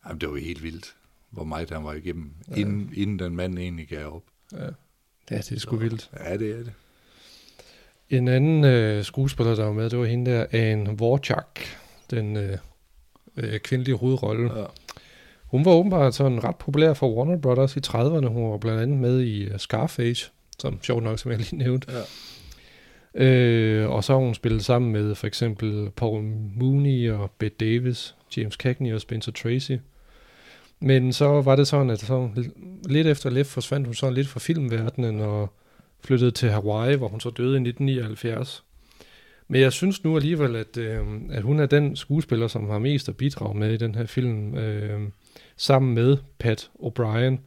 Jamen, 0.06 0.20
det 0.20 0.28
var 0.30 0.36
helt 0.36 0.62
vildt, 0.62 0.94
hvor 1.30 1.44
meget 1.44 1.70
han 1.70 1.84
var 1.84 1.92
igennem, 1.92 2.30
Ja. 2.50 2.54
inden, 2.60 2.90
inden 2.96 3.18
den 3.18 3.36
mand 3.36 3.58
egentlig 3.58 3.88
gav 3.88 4.14
op. 4.14 4.22
Ja. 4.52 4.64
ja, 5.30 5.36
det 5.36 5.52
er 5.52 5.58
sgu 5.60 5.76
vildt. 5.76 6.10
Ja, 6.24 6.36
det 6.36 6.50
er 6.50 6.56
det. 6.56 6.72
En 8.10 8.28
anden 8.28 8.64
øh, 8.64 9.04
skuespiller, 9.04 9.54
der 9.54 9.64
var 9.64 9.72
med, 9.72 9.90
det 9.90 9.98
var 9.98 10.04
hende 10.04 10.30
der, 10.30 10.46
Anne 10.52 10.98
Vorchak, 10.98 11.60
den 12.10 12.36
øh, 12.36 12.58
øh, 13.36 13.58
kvindelige 13.60 13.96
hovedrolle. 13.96 14.58
Ja. 14.60 14.64
Hun 15.44 15.64
var 15.64 15.70
åbenbart 15.72 16.14
sådan 16.14 16.44
ret 16.44 16.56
populær 16.56 16.94
for 16.94 17.14
Warner 17.14 17.36
Brothers 17.38 17.76
i 17.76 17.80
30'erne. 17.86 18.26
Hun 18.26 18.50
var 18.50 18.56
blandt 18.58 18.80
andet 18.82 18.98
med 18.98 19.20
i 19.20 19.50
uh, 19.50 19.56
Scarface, 19.58 20.30
som 20.58 20.82
sjovt 20.82 21.02
nok, 21.02 21.18
som 21.18 21.30
jeg 21.30 21.38
lige 21.38 21.56
nævnte. 21.56 21.92
Ja. 21.92 22.02
Øh, 23.14 23.90
og 23.90 24.04
så 24.04 24.12
har 24.12 24.20
hun 24.20 24.34
spillet 24.34 24.64
sammen 24.64 24.92
med 24.92 25.14
for 25.14 25.26
eksempel 25.26 25.90
Paul 25.96 26.22
Mooney 26.56 27.10
og 27.10 27.30
Bette 27.38 27.56
Davis, 27.66 28.14
James 28.36 28.54
Cagney 28.54 28.92
og 28.94 29.00
Spencer 29.00 29.32
Tracy. 29.32 29.72
Men 30.80 31.12
så 31.12 31.42
var 31.42 31.56
det 31.56 31.68
sådan, 31.68 31.90
at 31.90 32.00
så 32.00 32.28
lidt 32.88 33.06
efter 33.06 33.30
lidt 33.30 33.46
forsvandt 33.46 33.87
hun 33.87 33.94
sådan 33.94 34.14
lidt 34.14 34.28
fra 34.28 34.40
filmverdenen 34.40 35.20
og 35.20 35.52
flyttede 36.04 36.30
til 36.30 36.50
Hawaii, 36.50 36.96
hvor 36.96 37.08
hun 37.08 37.20
så 37.20 37.30
døde 37.30 37.56
i 37.56 37.68
1979. 37.68 38.64
Men 39.48 39.60
jeg 39.60 39.72
synes 39.72 40.04
nu 40.04 40.16
alligevel, 40.16 40.56
at, 40.56 40.76
øh, 40.76 41.06
at 41.30 41.42
hun 41.42 41.60
er 41.60 41.66
den 41.66 41.96
skuespiller, 41.96 42.48
som 42.48 42.70
har 42.70 42.78
mest 42.78 43.08
at 43.08 43.16
bidrage 43.16 43.58
med 43.58 43.72
i 43.72 43.76
den 43.76 43.94
her 43.94 44.06
film, 44.06 44.54
øh, 44.54 45.08
sammen 45.56 45.94
med 45.94 46.16
Pat 46.38 46.70
O'Brien, 46.82 47.38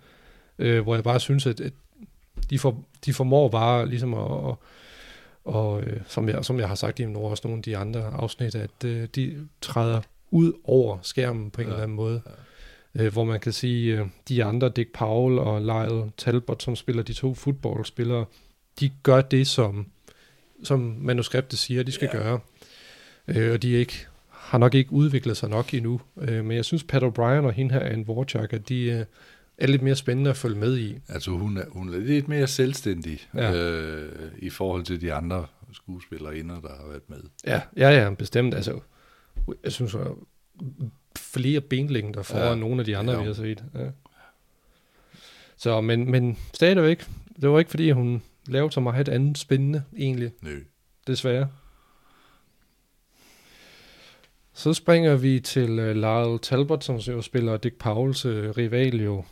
øh, 0.59 0.81
hvor 0.81 0.95
jeg 0.95 1.03
bare 1.03 1.19
synes, 1.19 1.47
at, 1.47 1.59
at 1.59 1.73
de, 2.49 2.59
for, 2.59 2.83
de 3.05 3.13
formår 3.13 3.49
bare 3.49 3.89
ligesom 3.89 4.13
at, 4.13 4.55
og 5.45 5.83
øh, 5.83 5.99
som, 6.07 6.29
jeg, 6.29 6.45
som 6.45 6.59
jeg 6.59 6.67
har 6.67 6.75
sagt 6.75 6.99
i 6.99 7.05
nogle, 7.05 7.29
også 7.29 7.47
nogle 7.47 7.59
af 7.59 7.63
de 7.63 7.77
andre 7.77 8.01
afsnit, 8.01 8.55
at 8.55 8.83
øh, 8.85 9.07
de 9.15 9.47
træder 9.61 10.01
ud 10.31 10.53
over 10.63 10.97
skærmen 11.01 11.51
på 11.51 11.61
en 11.61 11.67
ja, 11.67 11.73
eller 11.73 11.83
anden 11.83 11.95
måde. 11.95 12.21
Ja. 12.25 12.31
Øh, 12.95 13.13
hvor 13.13 13.23
man 13.23 13.39
kan 13.39 13.52
sige, 13.52 14.00
øh, 14.00 14.08
de 14.30 14.43
andre, 14.43 14.69
Dick 14.76 14.93
Powell 14.93 15.39
og 15.39 15.62
Lyle 15.62 16.12
Talbot, 16.17 16.63
som 16.63 16.76
spiller 16.76 17.04
de 17.04 17.13
to 17.13 17.34
fodboldspillere, 17.34 18.26
de 18.80 18.91
gør 19.04 19.21
det, 19.21 19.47
som, 19.47 19.88
som 20.63 20.95
manuskriptet 21.00 21.60
siger, 21.60 21.84
de 21.84 21.91
skal 21.91 22.10
ja. 22.13 22.17
gøre. 22.17 22.39
Øh, 23.28 23.54
og 23.54 23.62
de 23.62 23.76
er 23.76 23.80
ikke, 23.80 24.08
har 24.30 24.58
nok 24.58 24.73
ikke 24.76 24.91
udviklet 24.91 25.38
sig 25.38 25.50
nok 25.50 25.73
endnu. 25.73 26.02
Øh, 26.21 26.45
men 26.45 26.58
jeg 26.58 26.65
synes, 26.65 26.84
Pat 26.84 27.04
O'Brien 27.04 27.45
og 27.45 27.54
hende 27.54 27.73
her, 27.73 27.80
Anne 27.82 28.06
Vorchak, 28.06 28.54
at 28.54 28.69
de 28.69 28.82
øh, 28.84 29.06
er 29.58 29.67
lidt 29.67 29.82
mere 29.82 29.95
spændende 29.95 30.30
at 30.30 30.38
følge 30.38 30.58
med 30.58 30.78
i. 30.78 30.97
Altså 31.10 31.32
hun 31.32 31.58
er, 31.58 31.63
hun 31.69 31.93
er 31.93 32.00
lidt 32.00 32.28
mere 32.28 32.47
selvstændig 32.47 33.19
Ja. 33.34 33.54
øh, 33.54 34.32
i 34.38 34.50
forhold 34.50 34.84
til 34.84 35.02
de 35.02 35.13
andre 35.13 35.45
skuespillere 35.73 36.38
inder, 36.38 36.62
der 36.62 36.69
har 36.82 36.88
været 36.88 37.10
med. 37.10 37.19
Ja, 37.45 37.62
ja, 37.78 37.89
ja, 37.89 38.13
bestemt. 38.13 38.54
Altså, 38.54 38.80
jeg 39.63 39.71
synes, 39.71 39.95
flere 41.17 41.62
benlængder 41.62 42.21
foran 42.23 42.47
ja. 42.47 42.56
Nogle 42.56 42.80
af 42.82 42.86
de 42.86 42.97
andre, 42.97 43.13
Ja. 43.13 43.19
vi 43.19 43.25
har 43.25 43.34
set. 43.34 43.63
Ja. 43.75 43.88
Så, 45.58 45.82
men, 45.82 46.12
men 46.12 46.38
stadigvæk, 46.53 47.08
det 47.41 47.49
var 47.49 47.60
ikke 47.60 47.71
fordi, 47.71 47.91
hun 47.91 48.21
lavede 48.47 48.71
så 48.71 48.80
meget 48.80 49.10
andet 49.10 49.38
spændende, 49.38 49.84
egentlig, 49.97 50.32
Nø. 50.41 50.60
desværre. 51.08 51.47
Så 54.53 54.73
springer 54.73 55.15
vi 55.15 55.39
til 55.39 55.69
uh, 55.80 55.89
Lyle 55.95 56.39
Talbot, 56.39 56.84
som 56.84 56.95
jo 56.95 57.21
spiller 57.21 57.58
Dick 57.58 57.75
Powells 57.75 58.25
uh, 58.25 58.34
rival 58.58 59.01
jo. 59.03 59.23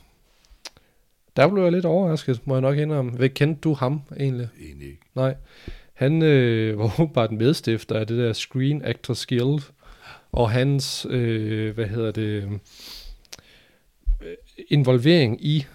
Der 1.35 1.47
blev 1.47 1.63
jeg 1.63 1.71
lidt 1.71 1.85
overrasket, 1.85 2.47
må 2.47 2.55
jeg 2.55 2.61
nok 2.61 2.77
indrømme. 2.77 3.11
Hvad 3.11 3.29
kendte 3.29 3.61
du 3.61 3.73
ham 3.73 4.01
egentlig? 4.19 4.47
Egentlig 4.61 4.87
ikke. 4.87 5.01
Nej. 5.15 5.35
Han 5.93 6.21
øh, 6.21 6.77
var 6.79 7.01
åbenbart 7.01 7.31
medstifter 7.31 7.99
af 7.99 8.07
det 8.07 8.17
der 8.17 8.33
Screen 8.33 8.81
Actors 8.85 9.25
Guild, 9.25 9.61
og 10.35 10.51
hans, 10.51 11.07
øh, 11.09 11.75
hvad 11.75 11.85
hedder 11.85 12.11
det, 12.11 12.21
øh, 12.21 12.51
involvering 14.67 15.45
i 15.45 15.65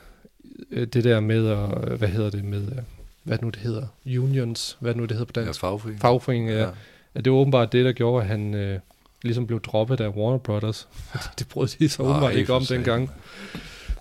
øh, 0.70 0.87
det 0.87 1.05
der 1.05 1.20
med, 1.20 1.49
at, 1.49 1.99
hvad 1.99 2.09
hedder 2.09 2.31
det 2.31 2.44
med, 2.44 2.62
øh, 2.62 2.79
hvad 3.23 3.38
nu 3.42 3.49
det 3.49 3.61
hedder, 3.61 3.87
unions, 4.07 4.77
hvad 4.81 4.94
nu 4.94 5.03
det 5.03 5.11
hedder 5.12 5.25
på 5.25 5.33
Ja, 5.37 5.44
dansk, 5.44 5.61
fagforening. 5.61 6.01
fagforening, 6.01 6.51
ja. 6.51 6.68
At 7.14 7.25
det 7.25 7.33
var 7.33 7.38
åbenbart 7.38 7.73
det, 7.73 7.85
der 7.85 7.92
gjorde, 7.92 8.23
at 8.23 8.29
han 8.29 8.55
øh, 8.55 8.79
ligesom 9.23 9.46
blev 9.46 9.61
droppet 9.61 10.01
af 10.01 10.09
Warner 10.09 10.38
Brothers, 10.38 10.88
fordi 11.11 11.25
det 11.38 11.49
brød 11.49 11.68
de 11.79 11.88
så 11.88 12.03
åbenbart 12.03 12.33
Ej, 12.33 12.38
ikke 12.38 12.53
om 12.53 12.64
dengang. 12.64 13.11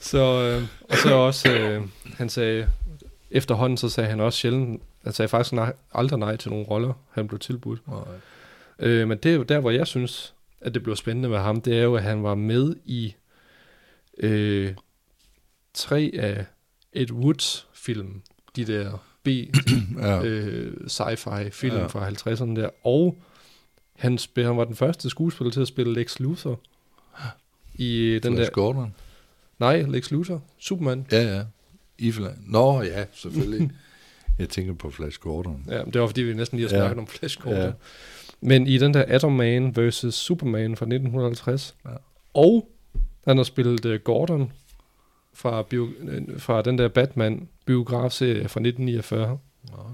Så, 0.01 0.17
øh, 0.17 0.63
og 0.89 0.97
så 0.97 1.13
også, 1.13 1.53
øh, 1.53 1.81
han 2.17 2.29
sagde, 2.29 2.67
efterhånden 3.31 3.77
så 3.77 3.89
sagde 3.89 4.09
han 4.09 4.19
også 4.19 4.39
sjældent, 4.39 4.81
han 5.03 5.13
sagde 5.13 5.29
faktisk 5.29 5.53
nej, 5.53 5.73
aldrig 5.93 6.19
nej 6.19 6.35
til 6.35 6.51
nogle 6.51 6.65
roller, 6.65 6.93
han 7.11 7.27
blev 7.27 7.39
tilbudt. 7.39 7.87
Nej. 7.87 7.97
Øh, 8.79 9.07
men 9.07 9.17
det 9.17 9.31
er 9.31 9.35
jo 9.35 9.43
der, 9.43 9.59
hvor 9.59 9.71
jeg 9.71 9.87
synes, 9.87 10.33
at 10.61 10.73
det 10.73 10.83
blev 10.83 10.95
spændende 10.95 11.29
med 11.29 11.37
ham, 11.37 11.61
det 11.61 11.77
er 11.77 11.83
jo, 11.83 11.95
at 11.95 12.03
han 12.03 12.23
var 12.23 12.35
med 12.35 12.75
i 12.85 13.15
øh, 14.17 14.73
tre 15.73 16.11
af 16.13 16.45
Ed 16.93 17.11
Woods 17.11 17.67
film, 17.73 18.21
de 18.55 18.65
der 18.65 19.03
B 19.23 19.27
Ja. 19.99 20.23
øh, 20.23 20.73
sci-fi 20.87 21.49
film 21.49 21.75
Ja. 21.75 21.81
ja. 21.81 21.87
fra 21.87 22.09
50'erne 22.09 22.55
der, 22.55 22.69
og 22.83 23.17
han, 23.95 24.17
spil, 24.17 24.45
han 24.45 24.57
var 24.57 24.65
den 24.65 24.75
første 24.75 25.09
skuespiller 25.09 25.51
til 25.51 25.61
at 25.61 25.67
spille 25.67 25.93
Lex 25.93 26.19
Luthor 26.19 26.59
i 27.73 28.19
den 28.23 28.35
Flash 28.35 28.49
der, 28.49 28.53
Gordon. 28.53 28.95
nej, 29.59 29.81
Lex 29.81 30.11
Luthor, 30.11 30.43
Superman. 30.57 31.05
Ja, 31.11 31.35
ja. 31.37 31.43
Ifla. 31.97 32.29
Nå, 32.45 32.81
ja, 32.81 33.05
selvfølgelig. 33.13 33.71
Jeg 34.39 34.49
tænker 34.49 34.73
på 34.73 34.89
Flash 34.91 35.19
Gordon. 35.19 35.65
Ja, 35.67 35.83
det 35.93 36.01
var 36.01 36.07
fordi, 36.07 36.21
vi 36.21 36.33
næsten 36.33 36.59
lige 36.59 36.69
har 36.69 36.75
Ja. 36.77 36.81
snakket 36.83 36.99
om 37.01 37.07
Flash 37.07 37.39
Gordon. 37.41 37.59
Ja. 37.59 37.71
Men 38.41 38.67
i 38.67 38.77
den 38.77 38.93
der 38.93 39.05
Atom 39.07 39.31
Man 39.31 39.75
vs. 39.77 40.05
Superman 40.15 40.75
fra 40.75 40.85
1950. 40.85 41.75
Ja. 41.85 41.89
Og 42.33 42.69
han 43.27 43.37
har 43.37 43.43
spillet 43.43 43.85
uh, 43.85 43.95
Gordon 43.95 44.51
fra, 45.33 45.61
bio, 45.61 45.87
øh, 45.99 46.21
fra 46.39 46.61
den 46.61 46.77
der 46.77 46.87
Batman 46.87 47.47
biografserie 47.65 48.35
fra 48.49 48.59
1949. 48.59 49.39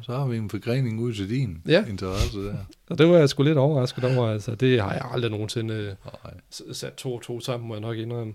så 0.01 0.11
har 0.17 0.27
vi 0.27 0.37
en 0.37 0.49
forgrening 0.49 0.99
ud 0.99 1.13
til 1.13 1.29
din 1.29 1.61
Ja. 1.67 1.85
interesse 1.85 2.39
der. 2.45 2.55
Og 2.89 2.97
det 2.97 3.07
var 3.07 3.17
jeg 3.17 3.29
sgu 3.29 3.43
lidt 3.43 3.57
overrasket 3.57 4.03
over. 4.17 4.27
Altså, 4.29 4.55
det 4.55 4.81
har 4.81 4.93
jeg 4.93 5.05
aldrig 5.11 5.31
nogensinde 5.31 5.73
øh, 5.73 5.93
Nej. 6.23 6.33
sat 6.73 6.93
to 6.93 7.13
og 7.15 7.21
to 7.21 7.39
sammen, 7.39 7.67
må 7.67 7.73
jeg 7.73 7.81
nok 7.81 7.97
indrømme. 7.97 8.33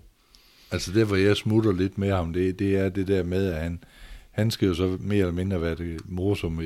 Altså 0.71 0.91
der, 0.91 1.05
hvor 1.05 1.15
jeg 1.15 1.35
smutter 1.37 1.71
lidt 1.71 1.97
med 1.97 2.11
ham, 2.11 2.33
det, 2.33 2.59
det 2.59 2.77
er 2.77 2.89
det 2.89 3.07
der 3.07 3.23
med, 3.23 3.45
at 3.51 3.61
han, 3.61 3.83
han 4.31 4.51
skal 4.51 4.67
jo 4.67 4.73
så 4.73 4.97
mere 4.99 5.19
eller 5.19 5.31
mindre 5.33 5.61
være 5.61 5.75
det 5.75 6.01
morsomme 6.05 6.63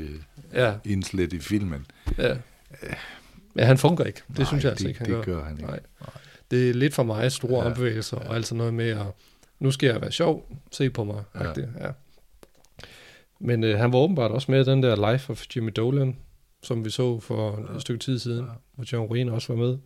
Ja, 0.53 0.73
indslæt 0.85 1.33
i 1.33 1.39
filmen. 1.39 1.85
ja. 2.17 2.35
Ja, 3.57 3.65
han 3.65 3.77
fungerer 3.77 4.07
ikke. 4.07 4.21
Det 4.27 4.37
Nej, 4.37 4.45
synes 4.47 4.63
jeg 4.63 4.71
altså 4.71 4.83
det, 4.83 4.89
ikke, 4.89 4.99
han 4.99 5.09
det 5.09 5.25
gør. 5.25 5.33
gør 5.33 5.43
han 5.43 5.53
ikke. 5.57 5.67
Nej. 5.67 5.79
Det 6.51 6.69
er 6.69 6.73
lidt 6.73 6.93
for 6.93 7.03
mig 7.03 7.31
store 7.31 7.63
Ja, 7.63 7.69
ombevægelser, 7.69 8.17
og 8.17 8.35
altså 8.35 8.55
noget 8.55 8.73
med 8.73 8.89
at, 8.89 9.05
nu 9.59 9.71
skal 9.71 9.87
jeg 9.87 10.01
være 10.01 10.11
sjov, 10.11 10.49
se 10.71 10.89
på 10.89 11.03
mig. 11.03 11.23
Ja. 11.35 11.43
Ja. 11.43 11.51
Ja. 11.81 11.89
Men 13.39 13.63
øh, 13.63 13.77
han 13.79 13.91
var 13.93 13.99
åbenbart 13.99 14.31
også 14.31 14.51
med 14.51 14.67
i 14.67 14.69
den 14.71 14.83
der 14.83 15.11
Life 15.11 15.31
of 15.31 15.45
Jimmy 15.55 15.71
Dolan, 15.75 16.15
som 16.63 16.85
vi 16.85 16.89
så 16.89 17.19
for 17.19 17.69
et 17.75 17.81
stykke 17.81 18.03
tid 18.03 18.19
siden, 18.19 18.45
Ja. 18.45 18.51
hvor 18.75 18.85
John 18.93 19.11
Wayne 19.11 19.31
også 19.31 19.53
var 19.53 19.59
med. 19.61 19.77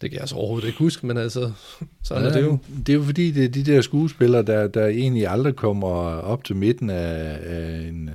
Det 0.00 0.10
kan 0.10 0.12
jeg 0.12 0.20
altså 0.20 0.36
overhovedet 0.36 0.66
ikke 0.66 0.78
huske, 0.78 1.06
men 1.06 1.16
altså, 1.16 1.52
sådan 2.02 2.24
er 2.24 2.32
det 2.32 2.42
jo. 2.42 2.58
Det 2.86 2.88
er 2.88 2.96
jo 2.96 3.02
fordi, 3.02 3.30
det 3.30 3.44
er 3.44 3.48
de 3.48 3.64
der 3.64 3.80
skuespillere, 3.80 4.42
der, 4.42 4.68
der 4.68 4.86
egentlig 4.86 5.28
aldrig 5.28 5.56
kommer 5.56 5.88
op 6.06 6.44
til 6.44 6.56
midten 6.56 6.90
af, 6.90 7.38
af 7.42 7.78
en 7.88 8.10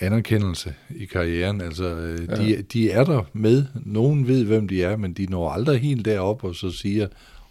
anerkendelse 0.00 0.74
i 0.90 1.04
karrieren. 1.04 1.60
Altså, 1.60 1.84
øh, 1.84 2.28
Ja. 2.28 2.34
de, 2.36 2.62
de 2.62 2.90
er 2.90 3.04
der 3.04 3.22
med. 3.32 3.64
Nogen 3.74 4.26
ved, 4.26 4.44
hvem 4.44 4.68
de 4.68 4.82
er, 4.82 4.96
men 4.96 5.12
de 5.12 5.26
når 5.26 5.50
aldrig 5.50 5.80
helt 5.80 6.04
derop 6.04 6.44
og 6.44 6.54
så 6.54 6.70
siger, 6.70 7.08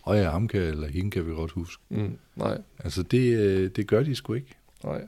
åh 0.08 0.18
ja, 0.18 0.30
ham 0.30 0.48
kan, 0.48 0.62
eller 0.62 0.88
hende 0.88 1.12
kan 1.12 1.26
vi 1.28 1.32
godt 1.32 1.52
huske. 1.52 1.84
Mm, 1.90 2.18
nej, 2.36 2.58
Altså, 2.80 3.04
det, 3.04 3.38
øh, 3.38 3.70
det 3.76 3.88
gør 3.88 4.04
de 4.04 4.16
sgu 4.16 4.34
ikke. 4.34 4.56
nej. 4.84 5.02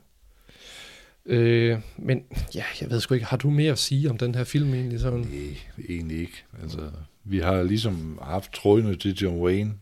Øh, 1.25 1.77
men 1.97 2.23
ja, 2.55 2.63
jeg 2.81 2.89
ved 2.89 2.99
sgu 2.99 3.13
ikke, 3.13 3.25
har 3.25 3.37
du 3.37 3.49
mere 3.49 3.71
at 3.71 3.79
sige 3.79 4.09
om 4.09 4.17
den 4.17 4.35
her 4.35 4.43
film 4.43 4.73
egentlig 4.73 4.99
sådan? 4.99 5.19
Nej, 5.19 5.55
egentlig 5.89 6.19
ikke. 6.19 6.43
Altså, 6.63 6.89
vi 7.23 7.39
har 7.39 7.63
ligesom 7.63 8.19
haft 8.21 8.53
trådene 8.53 8.95
til 8.95 9.13
John 9.15 9.41
Wayne 9.41 9.73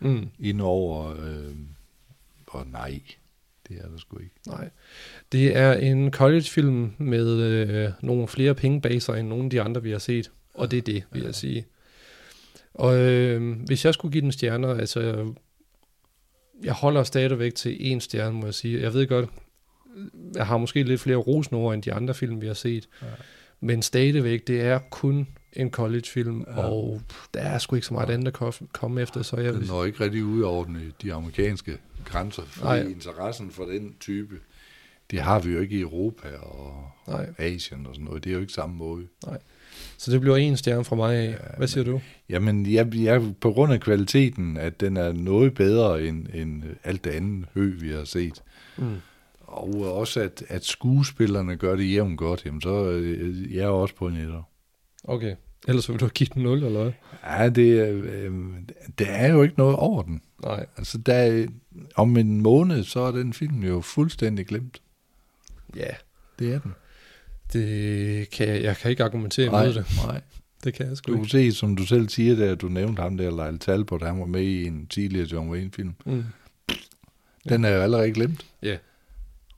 Mm, 0.00 0.28
ind 0.40 0.60
over, 0.60 1.10
øh, 1.10 1.54
og 2.46 2.66
nej, 2.72 3.00
det 3.68 3.76
er 3.76 3.88
der 3.88 3.98
sgu 3.98 4.18
ikke. 4.18 4.34
nej. 4.46 4.70
Det 5.32 5.56
er 5.56 5.72
en 5.72 6.12
collegefilm 6.12 6.92
med 6.98 7.40
øh, 7.40 7.90
nogle 8.02 8.28
flere 8.28 8.54
penge 8.54 8.80
bag 8.80 9.02
sig, 9.02 9.20
end 9.20 9.28
nogle 9.28 9.44
af 9.44 9.50
de 9.50 9.60
andre, 9.60 9.82
vi 9.82 9.90
har 9.90 9.98
set. 9.98 10.30
Og 10.54 10.70
det 10.70 10.76
er 10.76 10.82
det, 10.82 11.04
vil 11.12 11.22
jeg 11.22 11.34
sige. 11.34 11.66
Og 12.74 12.96
øh, 12.96 13.60
hvis 13.66 13.84
jeg 13.84 13.94
skulle 13.94 14.12
give 14.12 14.22
den 14.22 14.32
stjerner, 14.32 14.74
altså, 14.74 15.32
jeg 16.64 16.72
holder 16.72 17.02
stadigvæk 17.02 17.54
til 17.54 17.92
en 17.92 18.00
stjerne, 18.00 18.34
må 18.34 18.44
jeg 18.44 18.54
sige. 18.54 18.80
Jeg 18.80 18.94
ved 18.94 19.06
godt, 19.06 19.30
jeg 20.34 20.46
har 20.46 20.58
måske 20.58 20.82
lidt 20.82 21.00
flere 21.00 21.16
rosenord 21.16 21.74
end 21.74 21.82
de 21.82 21.92
andre 21.92 22.14
film, 22.14 22.40
vi 22.40 22.46
har 22.46 22.54
set. 22.54 22.88
Ja. 23.02 23.06
Men 23.60 23.82
stadigvæk, 23.82 24.46
det 24.46 24.60
er 24.60 24.78
kun 24.78 25.26
en 25.52 25.70
collegefilm, 25.70 26.40
Ja. 26.40 26.60
ja. 26.60 26.66
og 26.66 27.00
der 27.34 27.40
er 27.40 27.58
sgu 27.58 27.76
ikke 27.76 27.86
så 27.86 27.94
meget 27.94 28.10
andet 28.10 28.26
at 28.28 28.32
ko- 28.34 28.52
komme 28.72 29.02
efter, 29.02 29.22
så 29.22 29.36
jeg 29.36 29.54
Den 29.54 29.64
når 29.66 29.84
ikke 29.84 30.04
rigtig 30.04 30.24
ud 30.24 30.40
over 30.42 30.64
den, 30.64 30.92
de 31.02 31.12
amerikanske 31.12 31.78
grænser, 32.04 32.42
fordi 32.46 32.64
Nej. 32.66 32.80
interessen 32.82 33.50
for 33.50 33.64
den 33.64 33.94
type, 34.00 34.34
det 35.10 35.20
har 35.20 35.38
vi 35.40 35.52
jo 35.52 35.60
ikke 35.60 35.76
i 35.76 35.80
Europa 35.80 36.28
og 36.36 36.90
Nej. 37.08 37.26
Asien 37.38 37.86
og 37.86 37.94
sådan 37.94 38.04
noget. 38.04 38.24
Det 38.24 38.30
er 38.30 38.34
jo 38.34 38.40
ikke 38.40 38.52
samme 38.52 38.76
måde. 38.76 39.06
Så 39.98 40.10
det 40.12 40.20
bliver 40.20 40.36
en 40.36 40.56
stjerne 40.56 40.84
fra 40.84 40.96
mig 40.96 41.16
af. 41.16 41.36
Hvad 41.56 41.68
siger 41.68 41.84
du? 41.84 42.00
Jamen, 42.28 42.72
jeg, 42.72 42.94
jeg, 42.94 43.34
på 43.40 43.52
grund 43.52 43.72
af 43.72 43.80
kvaliteten, 43.80 44.56
at 44.56 44.80
den 44.80 44.96
er 44.96 45.12
noget 45.12 45.54
bedre 45.54 46.02
end, 46.06 46.26
end 46.34 46.62
alt 46.84 47.04
det 47.04 47.10
andet 47.10 47.46
hø, 47.54 47.74
vi 47.80 47.90
har 47.90 48.04
set. 48.04 48.42
Mm. 48.76 48.94
Og 49.54 49.94
også, 49.98 50.20
at, 50.20 50.44
at 50.48 50.64
skuespillerne 50.64 51.56
gør 51.56 51.76
det 51.76 51.90
jævnt 51.92 52.18
godt, 52.18 52.46
jamen 52.46 52.60
så 52.60 52.84
øh, 52.90 53.54
jeg 53.54 53.62
er 53.64 53.68
også 53.68 53.94
på 53.94 54.06
en 54.06 54.16
etter. 54.16 54.42
Okay. 55.04 55.36
Ellers 55.68 55.88
vil 55.90 56.00
du 56.00 56.08
give 56.08 56.28
den 56.34 56.42
0, 56.42 56.64
eller 56.64 56.82
hvad? 56.82 56.92
Ja, 57.26 57.48
det, 57.48 57.88
øh, 57.88 58.32
det 58.98 59.06
er 59.10 59.26
jo 59.32 59.42
ikke 59.42 59.54
noget 59.58 59.76
over 59.76 60.02
den. 60.02 60.20
Nej. 60.42 60.66
Altså, 60.76 60.98
der, 60.98 61.14
er- 61.14 61.46
om 61.96 62.16
en 62.16 62.40
måned, 62.40 62.84
så 62.84 63.00
er 63.00 63.10
den 63.10 63.32
film 63.32 63.62
jo 63.62 63.80
fuldstændig 63.80 64.46
glemt. 64.46 64.82
Ja. 65.76 65.90
Det 66.38 66.52
er 66.54 66.58
den. 66.58 66.72
Det 67.52 68.30
kan 68.30 68.48
jeg, 68.48 68.62
jeg 68.62 68.76
kan 68.76 68.90
ikke 68.90 69.04
argumentere 69.04 69.50
Nej, 69.50 69.62
imod 69.62 69.74
det. 69.74 69.86
nej. 70.06 70.20
Det 70.64 70.74
kan 70.74 70.88
jeg 70.88 70.96
sgu 70.96 71.12
Du 71.12 71.16
kan 71.18 71.28
se, 71.28 71.52
som 71.52 71.76
du 71.76 71.86
selv 71.86 72.08
siger, 72.08 72.34
der, 72.36 72.54
du 72.54 72.68
nævnte 72.68 73.02
ham 73.02 73.16
der, 73.16 73.30
Lyle 73.50 73.58
Talbot, 73.58 74.02
han 74.02 74.20
var 74.20 74.26
med 74.26 74.42
i 74.42 74.64
en 74.66 74.86
tidligere 74.86 75.26
John 75.32 75.50
Wayne-film. 75.50 75.94
Mm. 76.06 76.24
Den 77.48 77.64
er 77.64 77.70
jo 77.70 77.80
allerede 77.82 78.12
glemt. 78.12 78.46
Ja. 78.62 78.76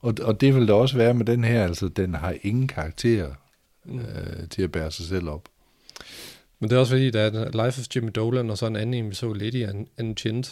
Og, 0.01 0.13
og 0.21 0.41
det 0.41 0.55
vil 0.55 0.61
det 0.61 0.69
også 0.75 0.97
være 0.97 1.13
med 1.13 1.25
den 1.25 1.43
her, 1.43 1.63
altså 1.63 1.87
den 1.87 2.15
har 2.15 2.35
ingen 2.41 2.67
karakter 2.67 3.33
Mm. 3.89 3.99
øh, 3.99 4.49
til 4.49 4.61
at 4.61 4.71
bære 4.71 4.91
sig 4.91 5.05
selv 5.05 5.29
op. 5.29 5.49
Men 6.59 6.69
det 6.69 6.75
er 6.75 6.79
også 6.79 6.93
fordi, 6.93 7.11
der 7.11 7.21
er 7.21 7.65
Life 7.65 7.81
of 7.81 7.85
Jimmy 7.95 8.11
Dolan, 8.15 8.49
og 8.49 8.57
så 8.57 8.65
en 8.67 8.75
anden 8.75 8.93
en, 8.93 9.09
vi 9.09 9.15
så 9.15 9.33
Lady 9.33 9.67
and, 9.67 9.87
Unchained, 9.99 10.43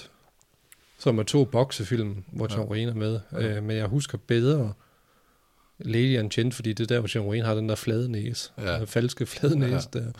som 0.99 1.19
er 1.19 1.23
to 1.23 1.45
boksefilm, 1.45 2.23
hvor 2.31 2.55
John 2.58 2.69
Wayne 2.71 2.91
er 2.91 2.95
med. 2.95 3.19
Ja. 3.31 3.47
Øh, 3.47 3.63
men 3.63 3.77
jeg 3.77 3.86
husker 3.88 4.17
bedre 4.27 4.73
Lady 5.79 6.19
Unchained, 6.19 6.51
fordi 6.51 6.73
det 6.73 6.84
er 6.84 6.88
der, 6.95 6.99
hvor 6.99 7.10
John 7.15 7.29
Wayne 7.29 7.45
har 7.45 7.55
den 7.55 7.69
der 7.69 7.75
flade 7.75 8.12
næse. 8.12 8.51
Ja. 8.58 8.77
Den 8.79 8.88
falske 8.88 9.25
flade 9.25 9.60
næse 9.60 9.89
der. 9.93 10.12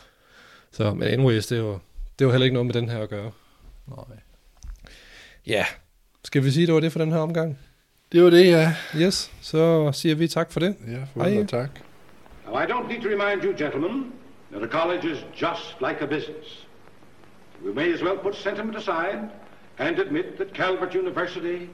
Så, 0.71 0.93
men 0.93 1.07
anyways, 1.07 1.47
det 1.47 1.63
var, 1.63 1.79
det 2.19 2.27
var 2.27 2.33
heller 2.33 2.45
ikke 2.45 2.53
noget 2.53 2.65
med 2.65 2.73
den 2.73 2.89
her 2.89 2.99
at 2.99 3.09
gøre. 3.09 3.31
Nej. 3.88 4.17
Ja. 5.47 5.65
Skal 6.23 6.43
vi 6.43 6.51
sige, 6.51 6.65
det 6.65 6.73
var 6.73 6.79
det 6.79 6.91
for 6.91 6.99
den 6.99 7.11
her 7.11 7.19
omgang? 7.19 7.59
Det 8.11 8.23
var 8.23 8.29
det, 8.29 8.45
ja. 8.49 8.73
Yes, 8.95 9.31
så 9.41 9.91
siger 9.91 10.15
vi 10.15 10.27
tak 10.27 10.51
for 10.51 10.59
det. 10.59 10.75
Ja, 10.87 11.23
Hej. 11.23 11.39
og 11.39 11.49
tak. 11.49 11.69
Now, 12.47 12.63
I 12.63 12.65
don't 12.65 12.87
need 12.87 13.01
to 13.01 13.09
remind 13.09 13.43
you, 13.43 13.53
gentlemen, 13.57 14.13
that 14.51 14.63
a 14.63 14.67
college 14.67 15.11
is 15.11 15.25
just 15.41 15.81
like 15.81 16.01
a 16.01 16.07
business. 16.07 16.67
We 17.65 17.73
may 17.73 17.93
as 17.93 18.01
well 18.03 18.17
put 18.17 18.35
sentiment 18.35 18.77
aside 18.77 19.29
and 19.79 19.99
admit 19.99 20.25
that 20.37 20.53
Calvert 20.53 20.95
University 20.95 21.69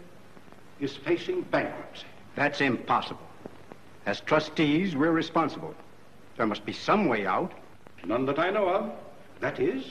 is 0.80 0.98
facing 0.98 1.42
bankruptcy. 1.52 2.06
That's 2.36 2.62
impossible. 2.62 3.28
As 4.06 4.22
trustees, 4.22 4.96
we're 4.96 5.12
responsible. 5.18 5.74
There 6.38 6.48
must 6.48 6.66
be 6.66 6.74
some 6.74 7.08
way 7.10 7.26
out. 7.28 7.52
None 8.06 8.26
that 8.26 8.40
I 8.40 8.50
know 8.52 8.70
of. 8.70 8.90
That 9.42 9.60
is, 9.60 9.84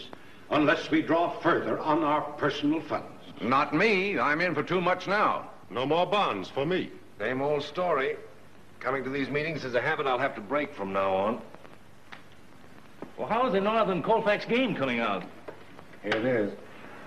unless 0.50 0.90
we 0.90 1.03
draw 1.03 1.40
further 1.42 1.79
on 1.79 2.03
our 2.03 2.22
personal 2.38 2.81
funds. 2.81 3.07
Not 3.40 3.74
me. 3.74 4.18
I'm 4.18 4.40
in 4.40 4.55
for 4.55 4.62
too 4.62 4.81
much 4.81 5.07
now. 5.07 5.50
No 5.70 5.87
more 5.87 6.06
bonds 6.06 6.48
for 6.48 6.66
me. 6.66 6.90
Same 7.18 7.40
old 7.40 7.62
story. 7.62 8.16
Coming 8.80 9.04
to 9.04 9.11
these 9.11 9.28
meetings 9.28 9.64
is 9.64 9.74
a 9.74 9.80
habit 9.80 10.06
I'll 10.06 10.18
have 10.18 10.35
to 10.35 10.40
break 10.40 10.74
from 10.74 10.92
now 10.92 11.14
on. 11.14 11.42
Well, 13.16 13.28
how's 13.28 13.52
the 13.52 13.61
Northern 13.61 14.02
Colfax 14.02 14.44
game 14.44 14.74
coming 14.74 14.98
out? 14.98 15.22
Here 16.02 16.16
it 16.16 16.24
is. 16.24 16.52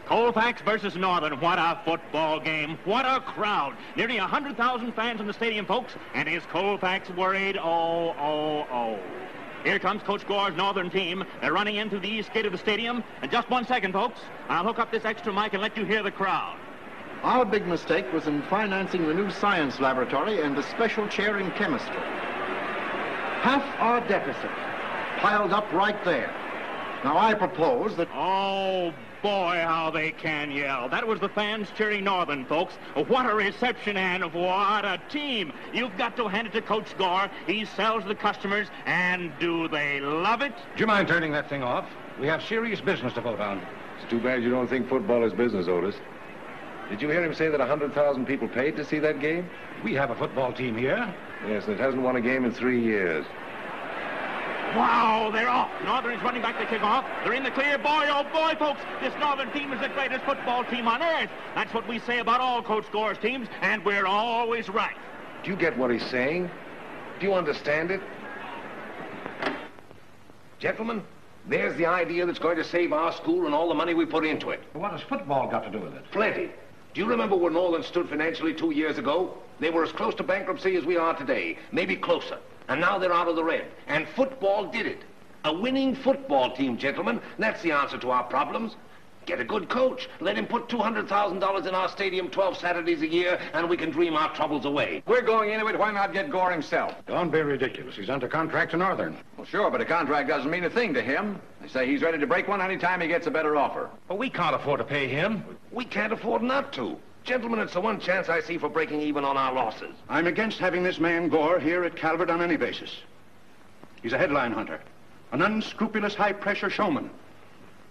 Colfax 0.05 0.61
versus 0.61 0.95
Northern. 0.95 1.39
What 1.39 1.57
a 1.59 1.79
football 1.83 2.39
game. 2.39 2.77
What 2.85 3.05
a 3.05 3.21
crowd. 3.21 3.75
Nearly 3.95 4.19
100,000 4.19 4.91
fans 4.93 5.19
in 5.19 5.27
the 5.27 5.33
stadium, 5.33 5.65
folks. 5.65 5.93
And 6.13 6.29
is 6.29 6.43
Colfax 6.51 7.09
worried? 7.09 7.57
Oh, 7.57 8.13
oh, 8.19 8.67
oh. 8.71 8.99
Here 9.63 9.79
comes 9.79 10.03
Coach 10.03 10.27
Gore's 10.27 10.55
Northern 10.55 10.89
team. 10.89 11.23
They're 11.41 11.53
running 11.53 11.77
into 11.77 11.99
the 11.99 12.09
east 12.09 12.33
gate 12.33 12.45
of 12.45 12.51
the 12.51 12.57
stadium. 12.57 13.03
And 13.21 13.31
just 13.31 13.49
one 13.49 13.65
second, 13.65 13.93
folks. 13.93 14.19
I'll 14.49 14.63
hook 14.63 14.77
up 14.77 14.91
this 14.91 15.05
extra 15.05 15.33
mic 15.33 15.53
and 15.53 15.61
let 15.61 15.77
you 15.77 15.85
hear 15.85 16.03
the 16.03 16.11
crowd. 16.11 16.57
Our 17.23 17.45
big 17.45 17.65
mistake 17.65 18.11
was 18.11 18.27
in 18.27 18.41
financing 18.43 19.07
the 19.07 19.13
new 19.13 19.31
science 19.31 19.79
laboratory 19.79 20.41
and 20.41 20.57
the 20.57 20.63
special 20.63 21.07
chair 21.07 21.39
in 21.39 21.51
chemistry. 21.51 21.95
Half 23.41 23.63
our 23.79 24.05
deficit 24.09 24.51
piled 25.19 25.53
up 25.53 25.71
right 25.71 25.95
there. 26.03 26.35
Now 27.05 27.17
I 27.17 27.33
propose 27.33 27.95
that 27.95 28.09
Oh, 28.13 28.93
boy, 29.21 29.61
how 29.63 29.89
they 29.89 30.11
can 30.11 30.51
yell. 30.51 30.89
That 30.89 31.07
was 31.07 31.21
the 31.21 31.29
fans 31.29 31.69
cheering 31.77 32.03
Northern, 32.03 32.43
folks. 32.45 32.73
What 33.07 33.25
a 33.25 33.33
reception 33.33 33.95
and 33.95 34.25
what 34.33 34.83
a 34.83 35.01
team. 35.09 35.53
You've 35.73 35.97
got 35.97 36.17
to 36.17 36.27
hand 36.27 36.47
it 36.47 36.53
to 36.53 36.61
Coach 36.61 36.97
Gore. 36.97 37.29
He 37.47 37.63
sells 37.63 38.03
the 38.03 38.15
customers, 38.15 38.67
and 38.85 39.31
do 39.39 39.69
they 39.69 40.01
love 40.01 40.41
it? 40.41 40.53
Do 40.75 40.81
you 40.81 40.87
mind 40.87 41.07
turning 41.07 41.31
that 41.31 41.47
thing 41.47 41.63
off? 41.63 41.85
We 42.19 42.27
have 42.27 42.43
serious 42.43 42.81
business 42.81 43.13
to 43.13 43.21
vote 43.21 43.39
on. 43.39 43.61
It's 44.01 44.09
too 44.09 44.19
bad 44.19 44.43
you 44.43 44.49
don't 44.49 44.67
think 44.67 44.89
football 44.89 45.23
is 45.23 45.31
business, 45.31 45.69
Otis. 45.69 45.95
Did 46.89 47.01
you 47.01 47.09
hear 47.09 47.23
him 47.23 47.33
say 47.33 47.49
that 47.49 47.59
100,000 47.59 48.25
people 48.25 48.47
paid 48.47 48.75
to 48.77 48.85
see 48.85 48.99
that 48.99 49.19
game? 49.19 49.49
We 49.83 49.93
have 49.93 50.11
a 50.11 50.15
football 50.15 50.53
team 50.53 50.77
here. 50.77 51.13
Yes, 51.47 51.65
and 51.65 51.73
it 51.73 51.79
hasn't 51.79 52.03
won 52.03 52.15
a 52.15 52.21
game 52.21 52.45
in 52.45 52.51
three 52.51 52.81
years. 52.81 53.25
Wow, 54.75 55.29
they're 55.31 55.49
off. 55.49 55.69
Northern's 55.85 56.23
running 56.23 56.41
back 56.41 56.57
to 56.57 56.65
kick 56.65 56.81
off. 56.81 57.05
They're 57.23 57.33
in 57.33 57.43
the 57.43 57.51
clear. 57.51 57.77
Boy, 57.77 58.07
oh 58.09 58.23
boy, 58.33 58.55
folks, 58.57 58.81
this 59.01 59.13
Northern 59.19 59.51
team 59.51 59.71
is 59.71 59.79
the 59.79 59.89
greatest 59.89 60.25
football 60.25 60.63
team 60.65 60.87
on 60.87 61.01
earth. 61.03 61.29
That's 61.53 61.73
what 61.73 61.87
we 61.87 61.99
say 61.99 62.19
about 62.19 62.41
all 62.41 62.63
Coach 62.63 62.91
Gore's 62.91 63.19
teams, 63.19 63.47
and 63.61 63.85
we're 63.85 64.07
always 64.07 64.69
right. 64.69 64.95
Do 65.43 65.51
you 65.51 65.57
get 65.57 65.77
what 65.77 65.91
he's 65.91 66.05
saying? 66.05 66.49
Do 67.19 67.27
you 67.27 67.33
understand 67.33 67.91
it? 67.91 68.01
Gentlemen, 70.57 71.03
there's 71.47 71.75
the 71.77 71.85
idea 71.85 72.25
that's 72.25 72.39
going 72.39 72.57
to 72.57 72.63
save 72.63 72.93
our 72.93 73.11
school 73.13 73.45
and 73.45 73.53
all 73.53 73.67
the 73.67 73.75
money 73.75 73.93
we 73.93 74.05
put 74.05 74.25
into 74.25 74.49
it. 74.49 74.63
What 74.73 74.91
has 74.91 75.01
football 75.01 75.49
got 75.49 75.65
to 75.65 75.69
do 75.69 75.79
with 75.79 75.93
it? 75.93 76.03
Plenty. 76.11 76.49
Do 76.93 77.01
you 77.01 77.07
remember 77.07 77.35
where 77.35 77.51
Norland 77.51 77.85
stood 77.85 78.07
financially 78.07 78.53
two 78.53 78.71
years 78.71 78.99
ago? 78.99 79.35
They 79.59 79.71
were 79.71 79.83
as 79.83 79.91
close 79.91 80.13
to 80.15 80.23
bankruptcy 80.23 80.75
as 80.75 80.85
we 80.85 80.95
are 80.95 81.15
today, 81.17 81.57
maybe 81.71 81.95
closer. 81.95 82.37
And 82.67 82.79
now 82.79 82.99
they're 82.99 83.13
out 83.13 83.27
of 83.27 83.35
the 83.35 83.43
red. 83.43 83.65
And 83.87 84.07
football 84.09 84.67
did 84.67 84.85
it. 84.85 84.99
A 85.43 85.53
winning 85.53 85.95
football 85.95 86.55
team, 86.55 86.77
gentlemen. 86.77 87.19
That's 87.39 87.61
the 87.63 87.71
answer 87.71 87.97
to 87.97 88.11
our 88.11 88.23
problems. 88.23 88.75
Get 89.25 89.39
a 89.39 89.43
good 89.43 89.69
coach. 89.69 90.09
Let 90.19 90.37
him 90.37 90.45
put 90.45 90.67
$200,000 90.67 91.67
in 91.67 91.75
our 91.75 91.89
stadium 91.89 92.29
12 92.29 92.57
Saturdays 92.57 93.01
a 93.01 93.07
year, 93.07 93.39
and 93.53 93.69
we 93.69 93.77
can 93.77 93.89
dream 93.89 94.15
our 94.15 94.33
troubles 94.35 94.65
away. 94.65 95.01
We're 95.07 95.21
going 95.21 95.51
into 95.51 95.67
it. 95.67 95.79
Why 95.79 95.91
not 95.91 96.13
get 96.13 96.29
Gore 96.29 96.51
himself? 96.51 96.93
Don't 97.07 97.31
be 97.31 97.41
ridiculous. 97.41 97.95
He's 97.95 98.09
under 98.09 98.27
contract 98.27 98.71
to 98.71 98.77
Northern. 98.77 99.17
Well, 99.37 99.45
sure, 99.45 99.71
but 99.71 99.81
a 99.81 99.85
contract 99.85 100.27
doesn't 100.27 100.51
mean 100.51 100.65
a 100.65 100.69
thing 100.69 100.93
to 100.93 101.01
him. 101.01 101.41
They 101.61 101.67
say 101.67 101.87
he's 101.87 102.01
ready 102.01 102.17
to 102.17 102.27
break 102.27 102.47
one 102.47 102.61
anytime 102.61 102.99
he 103.01 103.07
gets 103.07 103.27
a 103.27 103.31
better 103.31 103.55
offer. 103.55 103.89
But 104.07 104.17
we 104.17 104.29
can't 104.29 104.55
afford 104.55 104.79
to 104.79 104.85
pay 104.85 105.07
him. 105.07 105.43
We 105.71 105.85
can't 105.85 106.13
afford 106.13 106.41
not 106.41 106.73
to. 106.73 106.97
Gentlemen, 107.23 107.59
it's 107.59 107.73
the 107.73 107.81
one 107.81 108.01
chance 108.01 108.27
I 108.27 108.41
see 108.41 108.57
for 108.57 108.67
breaking 108.67 108.99
even 109.01 109.23
on 109.23 109.37
our 109.37 109.53
losses. 109.53 109.95
I'm 110.09 110.27
against 110.27 110.59
having 110.59 110.83
this 110.83 110.99
man 110.99 111.29
Gore 111.29 111.59
here 111.59 111.85
at 111.85 111.95
Calvert 111.95 112.29
on 112.29 112.41
any 112.41 112.57
basis. 112.57 112.93
He's 114.01 114.11
a 114.11 114.17
headline 114.17 114.51
hunter, 114.51 114.81
an 115.31 115.41
unscrupulous 115.41 116.15
high-pressure 116.15 116.69
showman. 116.69 117.09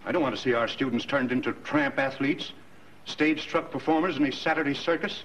I 0.04 0.12
don't 0.12 0.22
want 0.22 0.34
to 0.34 0.40
see 0.40 0.54
our 0.54 0.68
students 0.68 1.04
turned 1.04 1.32
into 1.32 1.52
tramp 1.52 1.98
athletes, 1.98 2.52
stage-struck 3.04 3.70
performers 3.70 4.16
in 4.16 4.24
a 4.24 4.32
Saturday 4.32 4.74
circus. 4.74 5.22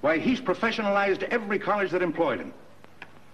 Why, 0.00 0.18
he's 0.18 0.40
professionalized 0.40 1.22
every 1.24 1.58
college 1.58 1.90
that 1.90 2.02
employed 2.02 2.38
him. 2.38 2.52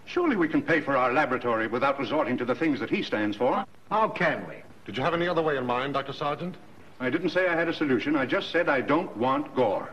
Surely 0.06 0.36
we 0.36 0.48
can 0.48 0.62
pay 0.62 0.80
for 0.80 0.96
our 0.96 1.12
laboratory 1.12 1.66
without 1.66 1.98
resorting 1.98 2.36
to 2.38 2.44
the 2.44 2.54
things 2.54 2.78
that 2.80 2.90
he 2.90 3.02
stands 3.02 3.36
for. 3.36 3.64
How 3.90 4.08
can 4.08 4.46
we? 4.46 4.56
Did 4.86 4.96
you 4.96 5.02
have 5.02 5.14
any 5.14 5.28
other 5.28 5.42
way 5.42 5.56
in 5.56 5.66
mind, 5.66 5.94
Dr. 5.94 6.12
Sargent? 6.12 6.56
I 7.00 7.10
didn't 7.10 7.30
say 7.30 7.48
I 7.48 7.56
had 7.56 7.68
a 7.68 7.74
solution. 7.74 8.14
I 8.14 8.26
just 8.26 8.50
said 8.50 8.68
I 8.68 8.80
don't 8.80 9.14
want 9.16 9.54
Gore. 9.54 9.90